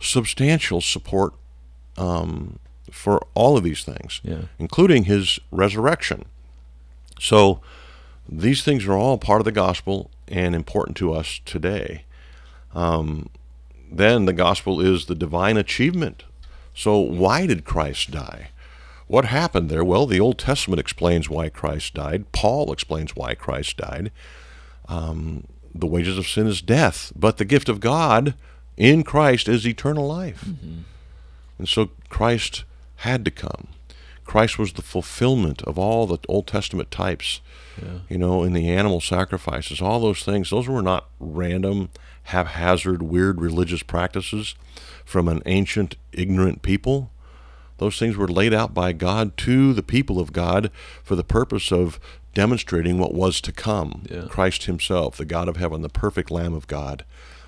substantial 0.00 0.80
support 0.80 1.32
um, 1.96 2.58
for 2.90 3.24
all 3.34 3.56
of 3.56 3.64
these 3.64 3.84
things, 3.84 4.20
Yeah. 4.24 4.42
including 4.58 5.04
his 5.04 5.38
resurrection. 5.50 6.24
So 7.20 7.60
these 8.28 8.62
things 8.64 8.86
are 8.86 8.94
all 8.94 9.18
part 9.18 9.40
of 9.40 9.44
the 9.44 9.52
gospel 9.52 10.10
and 10.28 10.54
important 10.54 10.96
to 10.98 11.12
us 11.12 11.40
today. 11.44 12.04
Um, 12.74 13.28
then 13.90 14.24
the 14.24 14.32
gospel 14.32 14.80
is 14.80 15.06
the 15.06 15.14
divine 15.14 15.56
achievement. 15.56 16.24
So 16.74 16.98
why 16.98 17.46
did 17.46 17.64
Christ 17.64 18.10
die? 18.10 18.48
What 19.12 19.26
happened 19.26 19.68
there? 19.68 19.84
Well, 19.84 20.06
the 20.06 20.20
Old 20.20 20.38
Testament 20.38 20.80
explains 20.80 21.28
why 21.28 21.50
Christ 21.50 21.92
died. 21.92 22.32
Paul 22.32 22.72
explains 22.72 23.14
why 23.14 23.34
Christ 23.34 23.76
died. 23.76 24.10
Um, 24.88 25.46
the 25.74 25.86
wages 25.86 26.16
of 26.16 26.26
sin 26.26 26.46
is 26.46 26.62
death, 26.62 27.12
but 27.14 27.36
the 27.36 27.44
gift 27.44 27.68
of 27.68 27.78
God 27.78 28.32
in 28.78 29.02
Christ 29.02 29.48
is 29.48 29.66
eternal 29.66 30.06
life. 30.06 30.44
And 31.58 31.68
so 31.68 31.90
Christ 32.08 32.64
had 32.96 33.22
to 33.26 33.30
come. 33.30 33.68
Christ 34.24 34.58
was 34.58 34.72
the 34.72 34.80
fulfillment 34.80 35.60
of 35.64 35.78
all 35.78 36.06
the 36.06 36.16
Old 36.26 36.46
Testament 36.46 36.90
types. 36.90 37.42
You 38.08 38.16
know, 38.16 38.42
in 38.42 38.54
the 38.54 38.70
animal 38.70 39.02
sacrifices, 39.02 39.82
all 39.82 40.00
those 40.00 40.22
things, 40.22 40.48
those 40.48 40.68
were 40.68 40.80
not 40.80 41.10
random, 41.20 41.90
haphazard, 42.22 43.02
weird 43.02 43.42
religious 43.42 43.82
practices 43.82 44.54
from 45.04 45.28
an 45.28 45.42
ancient, 45.44 45.96
ignorant 46.14 46.62
people. 46.62 47.10
Those 47.82 47.98
things 47.98 48.16
were 48.16 48.28
laid 48.28 48.54
out 48.54 48.72
by 48.72 48.92
God 48.92 49.36
to 49.38 49.72
the 49.72 49.82
people 49.82 50.20
of 50.20 50.32
God 50.32 50.70
for 51.02 51.16
the 51.16 51.24
purpose 51.24 51.72
of 51.72 51.98
demonstrating 52.32 52.96
what 52.96 53.12
was 53.12 53.40
to 53.40 53.50
come. 53.50 54.04
Yeah. 54.08 54.26
Christ 54.28 54.66
Himself, 54.66 55.16
the 55.16 55.24
God 55.24 55.48
of 55.48 55.56
heaven, 55.56 55.82
the 55.82 55.88
perfect 55.88 56.30
Lamb 56.30 56.54
of 56.54 56.68
God, 56.68 57.04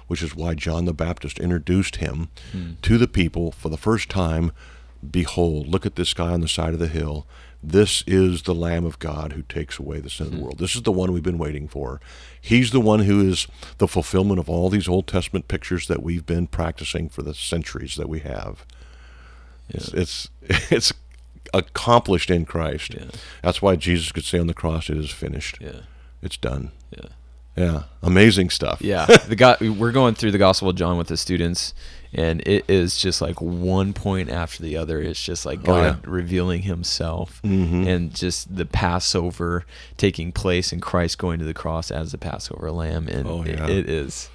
which 0.09 0.25
is 0.25 0.35
why 0.35 0.55
John 0.55 0.87
the 0.87 0.92
Baptist 0.92 1.38
introduced 1.38 1.97
Him 1.97 2.31
hmm. 2.51 2.73
to 2.83 2.99
the 2.99 3.07
people 3.07 3.53
for 3.53 3.68
the 3.68 3.77
first 3.77 4.09
time. 4.09 4.51
Behold, 5.09 5.68
look 5.68 5.87
at 5.87 5.94
this 5.94 6.12
guy 6.12 6.33
on 6.33 6.40
the 6.40 6.49
side 6.49 6.73
of 6.73 6.81
the 6.81 6.88
hill. 6.88 7.29
This 7.62 8.03
is 8.05 8.42
the 8.42 8.57
Lamb 8.57 8.85
of 8.85 8.99
God 8.99 9.35
who 9.35 9.42
takes 9.42 9.79
away 9.79 10.01
the 10.01 10.11
sin 10.11 10.27
of 10.27 10.33
the 10.33 10.38
hmm. 10.38 10.44
world. 10.47 10.59
This 10.59 10.75
is 10.75 10.83
the 10.83 10.90
one 10.90 11.12
we've 11.12 11.23
been 11.23 11.38
waiting 11.38 11.68
for. 11.68 12.01
He's 12.40 12.73
the 12.73 12.81
one 12.81 13.05
who 13.05 13.20
is 13.20 13.47
the 13.79 13.87
fulfillment 13.87 14.40
of 14.40 14.51
all 14.51 14.68
these 14.68 14.88
Old 14.88 15.07
Testament 15.07 15.47
pictures 15.47 15.87
that 15.87 16.03
we've 16.03 16.27
been 16.27 16.49
practicing 16.49 17.09
for 17.09 17.23
the 17.23 17.35
centuries 17.35 17.94
that 17.94 18.09
we 18.09 18.18
have. 18.18 18.66
It's, 19.68 19.88
it's 19.92 20.29
it's 20.70 20.92
accomplished 21.53 22.31
in 22.31 22.44
Christ. 22.44 22.94
Yeah. 22.94 23.07
That's 23.42 23.62
why 23.62 23.77
Jesus 23.77 24.12
could 24.12 24.24
say 24.24 24.38
on 24.38 24.46
the 24.46 24.55
cross, 24.55 24.90
"It 24.90 24.96
is 24.98 25.11
finished. 25.11 25.59
Yeah. 25.61 25.81
It's 26.22 26.37
done." 26.37 26.70
Yeah. 26.90 27.09
Yeah, 27.57 27.83
amazing 28.03 28.50
stuff. 28.50 28.83
Yeah, 28.83 29.07
the 29.29 29.37
guy 29.37 29.57
we're 29.61 29.92
going 29.92 30.16
through 30.16 30.33
the 30.33 30.38
Gospel 30.38 30.70
of 30.70 30.74
John 30.74 30.98
with 30.98 31.07
the 31.07 31.16
students, 31.16 31.72
and 32.12 32.40
it 32.48 32.64
is 32.66 32.98
just 32.98 33.22
like 33.22 33.40
one 33.40 33.92
point 33.92 34.29
after 34.29 34.61
the 34.61 34.77
other. 34.77 35.00
It's 35.00 35.22
just 35.22 35.46
like 35.46 35.61
Oh, 35.61 35.66
God 35.66 35.85
yeah. 35.85 35.96
revealing 36.11 36.62
Himself, 36.62 37.40
Mhm. 37.44 37.87
and 37.87 38.12
just 38.12 38.57
the 38.57 38.66
Passover 38.66 39.64
taking 39.96 40.33
place, 40.33 40.72
and 40.72 40.83
Christ 40.83 41.16
going 41.18 41.38
to 41.38 41.44
the 41.44 41.55
cross 41.55 41.92
as 41.92 42.11
the 42.11 42.18
Passover 42.18 42.72
lamb, 42.72 43.07
and 43.07 43.29
Oh, 43.29 43.42
it- 43.44 43.61
it 43.70 43.88
is. 43.88 44.29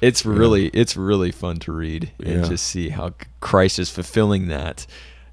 It's 0.00 0.24
really 0.26 0.68
it's 0.68 0.96
really 0.96 1.30
fun 1.32 1.56
to 1.60 1.72
read 1.72 2.12
and 2.22 2.42
Yeah. 2.42 2.48
just 2.48 2.66
see 2.66 2.90
how 2.90 3.14
Christ 3.40 3.78
is 3.78 3.90
fulfilling 3.90 4.48
that 4.48 4.86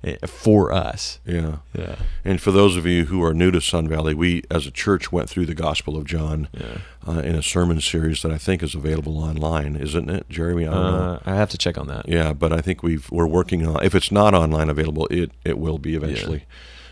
eh, 0.04 0.16
for 0.26 0.72
us. 0.72 1.20
Yeah. 1.26 1.58
Yeah, 1.78 1.96
And 2.24 2.40
for 2.42 2.52
those 2.52 2.78
of 2.78 2.86
you 2.86 3.06
who 3.06 3.24
are 3.24 3.34
new 3.34 3.52
to 3.52 3.60
Sun 3.62 3.88
Valley, 3.88 4.14
we 4.14 4.44
as 4.50 4.66
a 4.68 4.72
church 4.72 5.12
went 5.12 5.30
through 5.30 5.46
the 5.48 5.56
Gospel 5.56 5.98
of 5.98 6.06
John 6.06 6.48
yeah. 6.54 6.78
uh, 7.08 7.20
in 7.20 7.36
a 7.36 7.44
sermon 7.44 7.82
series 7.82 8.22
that 8.22 8.32
I 8.32 8.38
think 8.38 8.64
is 8.64 8.76
available 8.76 9.18
online, 9.18 9.76
isn't 9.76 10.10
it, 10.10 10.30
Jeremy? 10.30 10.68
I 10.68 10.74
don't 10.74 10.84
know. 10.94 10.98
Uh, 11.00 11.20
I 11.26 11.36
have 11.36 11.50
to 11.50 11.58
check 11.58 11.78
on 11.78 11.88
that. 11.88 12.08
Yeah, 12.08 12.32
but 12.34 12.54
I 12.54 12.62
think 12.62 12.84
we've 12.84 13.10
we're 13.12 13.28
working 13.28 13.66
on. 13.68 13.84
If 13.84 13.96
it's 13.96 14.12
not 14.12 14.34
online 14.34 14.70
available, 14.70 15.08
it 15.12 15.32
it 15.44 15.58
will 15.58 15.78
be 15.78 15.96
eventually. 15.96 16.46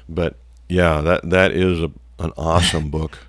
But 0.09 0.35
yeah, 0.67 0.99
that 1.01 1.29
that 1.29 1.51
is 1.51 1.81
a, 1.81 1.91
an 2.19 2.31
awesome 2.37 2.89
book. 2.97 3.19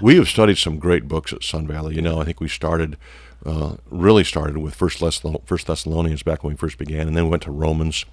We 0.00 0.16
have 0.16 0.28
studied 0.28 0.58
some 0.58 0.78
great 0.78 1.06
books 1.06 1.32
at 1.32 1.42
Sun 1.44 1.66
Valley. 1.66 1.94
You 1.94 2.02
know, 2.02 2.20
I 2.20 2.24
think 2.24 2.40
we 2.40 2.48
started. 2.48 2.96
Uh, 3.44 3.76
really 3.90 4.22
started 4.24 4.58
with 4.58 4.74
First, 4.74 4.98
Thessalon- 5.00 5.40
First 5.46 5.66
Thessalonians 5.66 6.22
back 6.22 6.44
when 6.44 6.52
we 6.52 6.56
first 6.58 6.76
began, 6.76 7.08
and 7.08 7.16
then 7.16 7.28
went 7.30 7.42
to 7.44 7.50
Romans, 7.50 8.04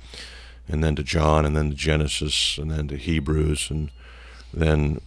and 0.69 0.81
then 0.83 0.95
to 0.95 1.03
John, 1.03 1.45
and 1.45 1.55
then 1.55 1.69
to 1.71 1.75
Genesis, 1.75 2.57
and 2.57 2.71
then 2.71 2.87
to 2.87 2.95
Hebrews, 2.97 3.69
and 3.69 3.91
then 4.53 5.01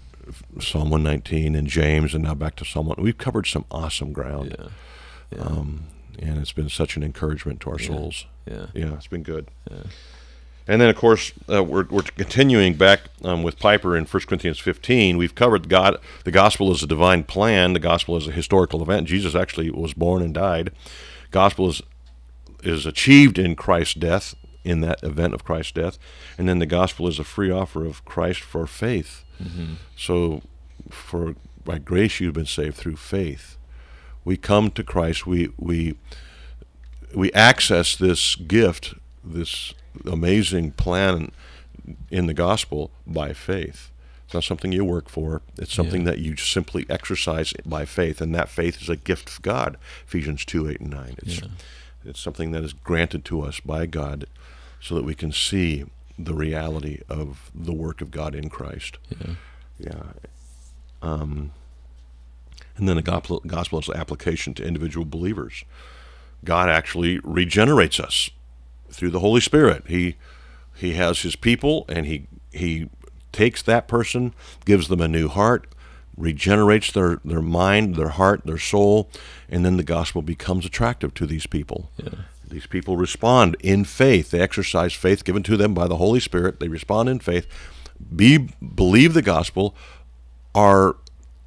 Psalm 0.61 0.91
119 0.91 1.55
and 1.55 1.67
James, 1.67 2.15
and 2.15 2.25
now 2.25 2.35
back 2.35 2.55
to 2.57 2.65
Psalm 2.67 2.87
1. 2.87 2.97
We've 3.01 3.17
covered 3.17 3.47
some 3.47 3.65
awesome 3.71 4.13
ground, 4.13 4.55
Yeah, 4.59 4.67
yeah, 5.37 5.43
um, 5.43 5.85
and 6.19 6.39
it's 6.39 6.53
been 6.53 6.69
such 6.69 6.97
an 6.97 7.03
encouragement 7.03 7.61
to 7.61 7.71
our 7.71 7.81
Yeah. 7.81 7.87
souls. 7.87 8.27
yeah. 8.47 8.67
Yeah, 8.75 8.95
it's 8.95 9.07
been 9.07 9.23
good. 9.23 9.49
And 10.67 10.81
then, 10.81 10.89
of 10.89 10.97
course, 10.97 11.33
uh, 11.53 11.65
we're, 11.65 11.87
we're 11.87 12.03
continuing 12.03 12.75
back 12.75 13.01
um, 13.25 13.43
with 13.43 13.59
Piper 13.59 13.97
in 13.97 14.05
1 14.05 14.23
Corinthians 14.27 14.59
15. 14.59 15.17
We've 15.17 15.35
covered 15.35 15.69
God. 15.69 15.99
The 16.25 16.31
gospel 16.31 16.71
is 16.71 16.83
a 16.83 16.87
divine 16.87 17.25
plan. 17.25 17.73
The 17.73 17.81
gospel 17.81 18.17
is 18.17 18.29
a 18.29 18.33
historical 18.33 18.83
event. 18.83 19.09
Jesus 19.09 19.35
actually 19.35 19.71
was 19.71 19.95
born 19.95 20.23
and 20.23 20.35
died. 20.35 20.71
Gospel 21.31 21.69
is 21.69 21.83
is 22.63 22.85
achieved 22.85 23.39
in 23.39 23.57
Christ's 23.57 23.95
death, 23.95 24.35
in 24.65 24.83
that 24.83 25.03
event 25.03 25.33
of 25.33 25.45
Christ's 25.45 25.73
death, 25.73 25.99
and 26.37 26.47
then 26.47 26.59
the 26.59 26.67
gospel 26.67 27.09
is 27.09 27.19
a 27.19 27.25
free 27.25 27.51
offer 27.51 27.87
of 27.87 28.05
Christ 28.05 28.41
for 28.41 28.67
faith. 28.67 29.25
So, 29.97 30.43
for 30.91 31.35
by 31.65 31.79
grace 31.79 32.21
you've 32.21 32.35
been 32.35 32.47
saved 32.47 32.77
through 32.77 32.97
faith. 32.97 33.57
We 34.25 34.37
come 34.37 34.71
to 34.73 34.85
Christ. 34.85 35.27
We 35.27 35.51
we 35.57 35.97
we 37.15 37.33
access 37.33 37.97
this 37.97 38.35
gift, 38.37 38.95
this 39.25 39.75
amazing 40.07 40.73
plan 40.73 41.33
in 42.11 42.27
the 42.27 42.35
gospel 42.35 42.91
by 43.07 43.33
faith. 43.33 43.91
It's 44.25 44.35
not 44.35 44.45
something 44.45 44.71
you 44.71 44.85
work 44.85 45.09
for. 45.09 45.43
It's 45.59 45.75
something 45.75 46.03
Yeah. 46.03 46.13
that 46.13 46.19
you 46.21 46.37
simply 46.37 46.87
exercise 46.89 47.53
by 47.67 47.85
faith, 47.85 48.21
and 48.21 48.35
that 48.35 48.49
faith 48.49 48.81
is 48.81 48.89
a 48.89 48.97
gift 48.97 49.29
of 49.29 49.43
God. 49.43 49.77
Ephesians 50.07 50.45
two 50.45 50.69
eight 50.69 50.81
and 50.81 50.91
nine. 50.91 51.17
It's 51.19 51.41
Yeah. 51.41 51.49
it's 52.05 52.21
something 52.21 52.53
that 52.53 52.63
is 52.63 52.73
granted 52.73 53.25
to 53.27 53.43
us 53.43 53.59
by 53.61 53.87
God, 53.87 54.27
so 54.81 54.95
that 54.95 55.05
we 55.05 55.15
can 55.15 55.33
see 55.33 55.85
the 56.19 56.35
reality 56.35 57.01
of 57.09 57.51
the 57.55 57.73
work 57.73 58.01
of 58.01 58.11
God 58.11 58.35
in 58.35 58.49
Christ. 58.51 58.99
Yeah. 59.11 59.35
Yeah. 59.79 60.03
Um, 61.03 61.51
and 62.77 62.89
then 62.89 62.97
the 62.97 63.03
gospel, 63.03 63.43
gospel 63.47 63.79
is 63.81 63.89
application 63.89 64.55
to 64.55 64.65
individual 64.65 65.05
believers. 65.07 65.65
God 66.45 66.69
actually 66.69 67.19
regenerates 67.25 67.99
us 67.99 68.31
through 68.91 69.11
the 69.11 69.21
Holy 69.21 69.41
Spirit. 69.41 69.85
He 69.87 70.17
he 70.75 70.95
has 70.95 71.21
his 71.21 71.37
people 71.37 71.85
and 71.89 72.07
he 72.07 72.27
he 72.53 72.89
takes 73.33 73.63
that 73.63 73.89
person, 73.89 74.35
gives 74.65 74.89
them 74.89 75.01
a 75.01 75.09
new 75.09 75.29
heart, 75.29 75.69
regenerates 76.17 76.93
their, 76.93 77.21
their 77.25 77.43
mind, 77.43 77.97
their 77.97 78.09
heart, 78.09 78.43
their 78.45 78.59
soul, 78.59 79.09
and 79.49 79.65
then 79.65 79.77
the 79.77 79.85
gospel 79.85 80.23
becomes 80.23 80.67
attractive 80.67 81.15
to 81.15 81.27
these 81.27 81.47
people. 81.47 81.91
Yeah. 81.97 82.11
These 82.47 82.67
people 82.67 82.97
respond 82.97 83.57
in 83.61 83.85
faith. 83.85 84.33
They 84.33 84.41
exercise 84.41 84.93
faith 84.93 85.25
given 85.25 85.45
to 85.45 85.57
them 85.57 85.73
by 85.73 85.87
the 85.87 85.97
Holy 85.97 86.19
Spirit. 86.19 86.59
They 86.59 86.69
respond 86.69 87.09
in 87.09 87.21
faith, 87.21 87.47
be 88.15 88.51
believe 88.75 89.15
the 89.15 89.23
gospel, 89.23 89.77
are 90.53 90.97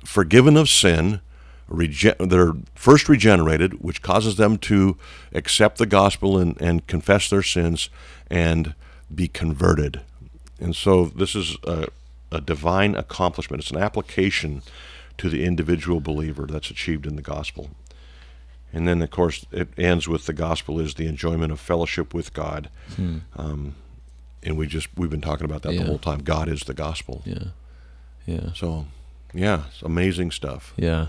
forgiven 0.06 0.56
of 0.56 0.70
sin, 0.70 1.20
rege- 1.68 2.16
they're 2.20 2.54
first 2.76 3.08
regenerated, 3.10 3.82
which 3.84 4.02
causes 4.02 4.36
them 4.38 4.58
to 4.60 4.98
accept 5.34 5.78
the 5.78 5.86
gospel 5.86 6.38
and, 6.38 6.60
and 6.62 6.86
confess 6.88 7.30
their 7.30 7.44
sins 7.44 7.90
and 8.30 8.74
be 9.14 9.28
converted. 9.28 10.02
And 10.60 10.76
so 10.76 11.06
this 11.06 11.36
is 11.36 11.58
a, 11.66 11.88
a 12.32 12.42
divine 12.42 12.96
accomplishment. 12.96 13.62
It's 13.62 13.72
an 13.72 13.78
application 13.78 14.62
to 15.18 15.30
the 15.30 15.44
individual 15.44 16.00
believer 16.00 16.46
that's 16.48 16.70
achieved 16.72 17.06
in 17.06 17.16
the 17.16 17.22
gospel. 17.22 17.70
And 18.76 18.88
then, 18.88 19.02
of 19.04 19.12
course, 19.12 19.46
it 19.52 19.70
ends 19.78 20.08
with 20.08 20.26
the 20.26 20.34
gospel 20.34 20.80
is 20.80 20.96
the 20.96 21.06
enjoyment 21.06 21.52
of 21.52 21.60
fellowship 21.60 22.14
with 22.14 22.34
God. 22.34 22.70
Um, 23.36 23.76
and 24.42 24.58
we 24.58 24.66
just 24.68 24.88
we've 24.98 25.12
been 25.12 25.22
talking 25.22 25.46
about 25.46 25.62
that 25.62 25.70
Hmm. 25.74 25.76
Yeah. 25.78 25.84
the 25.84 25.90
whole 25.90 26.00
time. 26.00 26.20
God 26.24 26.48
is 26.50 26.62
the 26.62 26.74
gospel. 26.74 27.22
Yeah. 27.26 27.44
Yeah. 28.26 28.54
So, 28.56 28.88
yeah, 29.34 29.64
it's 29.70 29.82
amazing 29.84 30.32
stuff. 30.32 30.74
Yeah. 30.76 31.08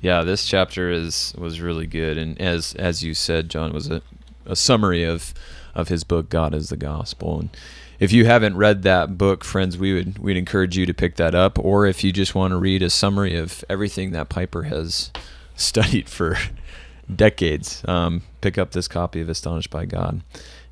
Yeah, 0.00 0.22
this 0.22 0.46
chapter 0.46 0.90
is 0.90 1.34
was 1.36 1.60
really 1.60 1.86
good 1.86 2.16
and 2.16 2.40
as 2.40 2.74
as 2.74 3.02
you 3.02 3.14
said, 3.14 3.50
John, 3.50 3.72
was 3.72 3.90
a, 3.90 4.02
a 4.46 4.56
summary 4.56 5.04
of 5.04 5.34
of 5.74 5.88
his 5.88 6.04
book 6.04 6.28
God 6.28 6.54
is 6.54 6.68
the 6.68 6.76
Gospel. 6.76 7.40
And 7.40 7.50
if 7.98 8.12
you 8.12 8.24
haven't 8.24 8.56
read 8.56 8.82
that 8.82 9.18
book, 9.18 9.44
friends, 9.44 9.76
we 9.76 9.94
would 9.94 10.18
we'd 10.18 10.36
encourage 10.36 10.76
you 10.76 10.86
to 10.86 10.94
pick 10.94 11.16
that 11.16 11.34
up 11.34 11.58
or 11.58 11.86
if 11.86 12.02
you 12.02 12.12
just 12.12 12.34
want 12.34 12.52
to 12.52 12.56
read 12.56 12.82
a 12.82 12.90
summary 12.90 13.36
of 13.36 13.64
everything 13.68 14.12
that 14.12 14.28
Piper 14.28 14.64
has 14.64 15.10
studied 15.56 16.08
for 16.08 16.36
decades, 17.14 17.82
um, 17.86 18.22
pick 18.40 18.56
up 18.58 18.72
this 18.72 18.88
copy 18.88 19.20
of 19.20 19.28
Astonished 19.28 19.70
by 19.70 19.84
God. 19.84 20.22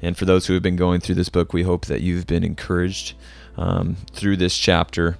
And 0.00 0.16
for 0.16 0.24
those 0.24 0.46
who 0.46 0.54
have 0.54 0.62
been 0.62 0.76
going 0.76 1.00
through 1.00 1.16
this 1.16 1.28
book, 1.28 1.52
we 1.52 1.64
hope 1.64 1.86
that 1.86 2.00
you've 2.00 2.26
been 2.26 2.44
encouraged 2.44 3.14
um, 3.56 3.96
through 4.12 4.36
this 4.36 4.56
chapter 4.56 5.18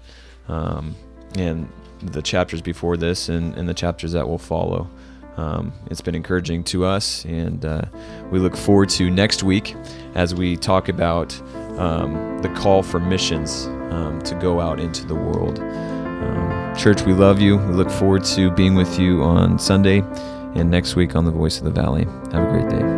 um, 0.49 0.95
and 1.37 1.69
the 2.03 2.23
chapters 2.23 2.63
before 2.63 2.97
this 2.97 3.29
and, 3.29 3.55
and 3.57 3.69
the 3.69 3.75
chapters 3.75 4.13
that 4.13 4.29
will 4.29 4.39
follow. 4.39 4.89
Um, 5.37 5.73
it's 5.89 6.01
been 6.01 6.17
encouraging 6.17 6.65
to 6.65 6.85
us, 6.85 7.25
and 7.25 7.65
uh, 7.65 7.83
we 8.31 8.41
look 8.41 8.57
forward 8.57 8.89
to 8.91 9.09
next 9.09 9.45
week 9.45 9.77
as 10.15 10.35
we 10.35 10.57
talk 10.57 10.89
about 10.89 11.41
um, 11.79 12.41
the 12.43 12.49
call 12.51 12.83
for 12.83 12.99
missions 12.99 13.67
um, 13.93 14.21
to 14.23 14.35
go 14.35 14.61
out 14.61 14.81
into 14.81 15.07
the 15.07 15.15
world. 15.15 15.61
Um, 15.61 16.75
church, 16.77 17.03
we 17.03 17.13
love 17.13 17.41
you. 17.41 17.57
We 17.57 17.75
look 17.75 17.91
forward 17.91 18.25
to 18.25 18.51
being 18.51 18.75
with 18.75 18.99
you 18.99 19.23
on 19.23 19.61
Sunday 19.61 20.03
and 20.57 20.71
next 20.71 20.97
week 20.97 21.15
on 21.15 21.25
the 21.25 21.31
Voice 21.31 21.59
of 21.59 21.65
the 21.65 21.71
Valley. 21.71 22.05
Have 22.33 22.49
a 22.49 22.51
great 22.51 22.69
day. 22.69 22.98